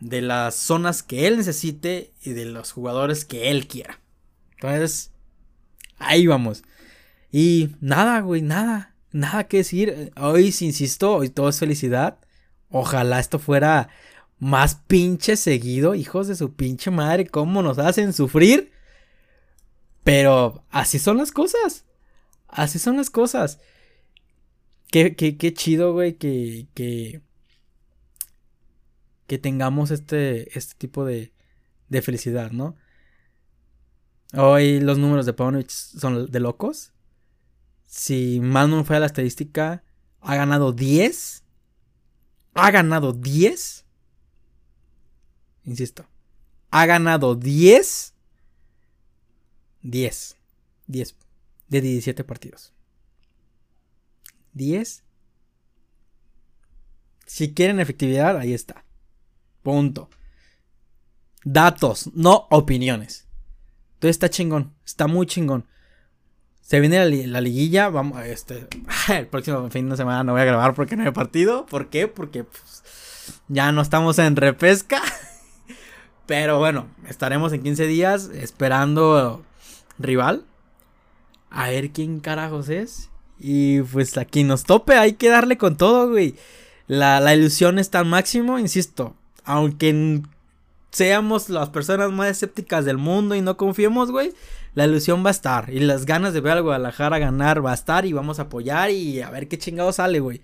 de 0.00 0.22
las 0.22 0.54
zonas 0.54 1.02
que 1.02 1.26
él 1.26 1.36
necesite 1.36 2.12
y 2.22 2.30
de 2.30 2.44
los 2.44 2.72
jugadores 2.72 3.24
que 3.24 3.50
él 3.50 3.66
quiera. 3.66 4.00
Entonces, 4.56 5.12
ahí 5.98 6.26
vamos. 6.26 6.62
Y 7.30 7.70
nada, 7.80 8.20
güey, 8.20 8.42
nada, 8.42 8.94
nada 9.12 9.44
que 9.44 9.58
decir. 9.58 10.12
Hoy, 10.16 10.54
insisto, 10.60 11.16
hoy 11.16 11.30
todo 11.30 11.48
es 11.48 11.58
felicidad. 11.58 12.18
Ojalá 12.70 13.20
esto 13.20 13.38
fuera 13.38 13.88
más 14.38 14.76
pinche 14.86 15.36
seguido, 15.36 15.94
hijos 15.94 16.28
de 16.28 16.36
su 16.36 16.54
pinche 16.54 16.90
madre, 16.90 17.26
cómo 17.26 17.62
nos 17.62 17.78
hacen 17.78 18.12
sufrir. 18.12 18.72
Pero 20.02 20.64
así 20.70 20.98
son 20.98 21.16
las 21.16 21.32
cosas. 21.32 21.84
Así 22.48 22.78
son 22.78 22.96
las 22.96 23.10
cosas. 23.10 23.58
Qué, 24.90 25.16
qué, 25.16 25.36
qué 25.36 25.52
chido, 25.54 25.92
güey, 25.92 26.14
que, 26.14 26.68
que, 26.74 27.20
que 29.34 29.38
tengamos 29.38 29.90
este, 29.90 30.56
este 30.56 30.76
tipo 30.76 31.04
de, 31.04 31.32
de 31.88 32.02
felicidad, 32.02 32.52
¿no? 32.52 32.76
Hoy 34.32 34.78
los 34.78 34.96
números 34.96 35.26
de 35.26 35.32
Pavlovich 35.32 35.72
son 35.72 36.30
de 36.30 36.38
locos. 36.38 36.92
Si 37.84 38.38
mal 38.38 38.70
no 38.70 38.84
fue 38.84 38.94
a 38.94 39.00
la 39.00 39.06
estadística, 39.06 39.82
ha 40.20 40.36
ganado 40.36 40.72
10. 40.72 41.42
Ha 42.54 42.70
ganado 42.70 43.12
10. 43.12 43.84
Insisto. 45.64 46.06
Ha 46.70 46.86
ganado 46.86 47.34
10. 47.34 48.14
10. 49.82 50.36
10 50.86 51.16
de 51.66 51.80
17 51.80 52.22
partidos. 52.22 52.72
10. 54.52 55.02
Si 57.26 57.52
quieren 57.52 57.80
efectividad, 57.80 58.38
ahí 58.38 58.52
está. 58.52 58.83
Punto. 59.64 60.10
Datos, 61.42 62.10
no 62.14 62.46
opiniones. 62.50 63.26
Entonces 63.94 64.10
está 64.14 64.30
chingón, 64.30 64.74
está 64.84 65.08
muy 65.08 65.26
chingón. 65.26 65.66
Se 66.60 66.80
viene 66.80 67.26
la, 67.26 67.40
liguilla, 67.40 67.88
vamos, 67.88 68.22
este, 68.24 68.68
el 69.08 69.26
próximo 69.26 69.68
fin 69.70 69.88
de 69.88 69.96
semana 69.96 70.22
no 70.22 70.32
voy 70.32 70.42
a 70.42 70.44
grabar 70.44 70.74
porque 70.74 70.96
no 70.96 71.02
hay 71.02 71.10
partido. 71.10 71.66
¿Por 71.66 71.88
qué? 71.88 72.06
Porque 72.06 72.44
pues, 72.44 72.84
ya 73.48 73.72
no 73.72 73.82
estamos 73.82 74.18
en 74.18 74.36
repesca. 74.36 75.02
Pero 76.26 76.58
bueno, 76.58 76.86
estaremos 77.08 77.52
en 77.52 77.62
15 77.62 77.86
días 77.86 78.30
esperando 78.32 79.44
rival 79.98 80.44
a 81.50 81.68
ver 81.70 81.90
quién 81.90 82.20
carajos 82.20 82.68
es. 82.68 83.08
Y 83.38 83.80
pues 83.80 84.16
aquí 84.18 84.44
nos 84.44 84.64
tope, 84.64 84.94
hay 84.94 85.14
que 85.14 85.28
darle 85.30 85.56
con 85.56 85.76
todo, 85.76 86.10
güey. 86.10 86.34
La, 86.86 87.34
ilusión 87.34 87.78
está 87.78 88.00
al 88.00 88.06
máximo, 88.06 88.58
insisto. 88.58 89.16
Aunque 89.44 90.22
seamos 90.90 91.48
las 91.48 91.70
personas 91.70 92.12
más 92.12 92.28
escépticas 92.28 92.84
del 92.84 92.98
mundo 92.98 93.34
y 93.34 93.42
no 93.42 93.56
confiemos, 93.56 94.10
güey. 94.10 94.32
La 94.74 94.86
ilusión 94.86 95.24
va 95.24 95.28
a 95.28 95.32
estar. 95.32 95.70
Y 95.70 95.80
las 95.80 96.06
ganas 96.06 96.32
de 96.32 96.40
ver 96.40 96.54
al 96.54 96.62
Guadalajara 96.62 97.18
ganar 97.18 97.64
va 97.64 97.72
a 97.72 97.74
estar. 97.74 98.06
Y 98.06 98.12
vamos 98.12 98.38
a 98.38 98.42
apoyar 98.42 98.90
y 98.90 99.20
a 99.20 99.30
ver 99.30 99.48
qué 99.48 99.58
chingado 99.58 99.92
sale, 99.92 100.20
güey. 100.20 100.42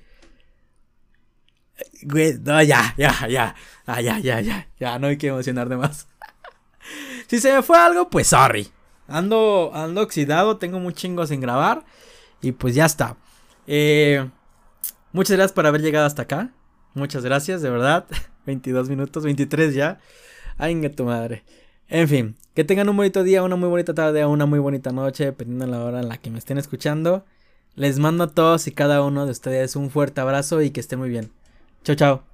Güey, 2.02 2.38
no, 2.40 2.62
ya, 2.62 2.94
ya, 2.96 3.26
ya. 3.28 3.54
Ah, 3.86 4.00
ya, 4.00 4.18
ya, 4.18 4.40
ya. 4.40 4.68
Ya, 4.78 4.98
no 4.98 5.08
hay 5.08 5.16
que 5.16 5.28
emocionar 5.28 5.68
de 5.68 5.76
más. 5.76 6.08
si 7.26 7.40
se 7.40 7.52
me 7.52 7.62
fue 7.62 7.78
algo, 7.78 8.10
pues 8.10 8.28
sorry. 8.28 8.70
Ando, 9.08 9.72
ando 9.74 10.02
oxidado, 10.02 10.58
tengo 10.58 10.78
muy 10.78 10.94
chingos 10.94 11.30
sin 11.30 11.40
grabar. 11.40 11.84
Y 12.40 12.52
pues 12.52 12.74
ya 12.74 12.86
está. 12.86 13.16
Eh, 13.66 14.28
muchas 15.12 15.36
gracias 15.36 15.52
por 15.52 15.66
haber 15.66 15.82
llegado 15.82 16.06
hasta 16.06 16.22
acá. 16.22 16.50
Muchas 16.94 17.24
gracias, 17.24 17.62
de 17.62 17.70
verdad. 17.70 18.06
22 18.46 18.88
minutos, 18.88 19.24
23 19.24 19.74
ya. 19.74 19.98
Ay, 20.59 20.81
que 20.81 20.90
tu 20.90 21.05
madre. 21.05 21.42
En 21.88 22.09
fin, 22.09 22.37
que 22.55 22.64
tengan 22.64 22.88
un 22.88 22.96
bonito 22.96 23.24
día, 23.24 23.42
una 23.42 23.57
muy 23.57 23.68
bonita 23.68 23.94
tarde, 23.94 24.24
una 24.24 24.46
muy 24.46 24.59
bonita 24.59 24.92
noche, 24.92 25.24
dependiendo 25.24 25.66
de 25.66 25.70
la 25.72 25.85
hora 25.85 26.00
en 26.00 26.09
la 26.09 26.18
que 26.18 26.31
me 26.31 26.38
estén 26.38 26.59
escuchando. 26.59 27.24
Les 27.74 27.98
mando 27.98 28.24
a 28.24 28.29
todos 28.29 28.66
y 28.66 28.72
cada 28.72 29.03
uno 29.03 29.26
de 29.26 29.33
ustedes 29.33 29.76
un 29.76 29.90
fuerte 29.90 30.20
abrazo 30.20 30.62
y 30.62 30.70
que 30.70 30.81
estén 30.81 30.98
muy 30.98 31.09
bien. 31.09 31.31
Chao, 31.83 31.96
chao. 31.96 32.29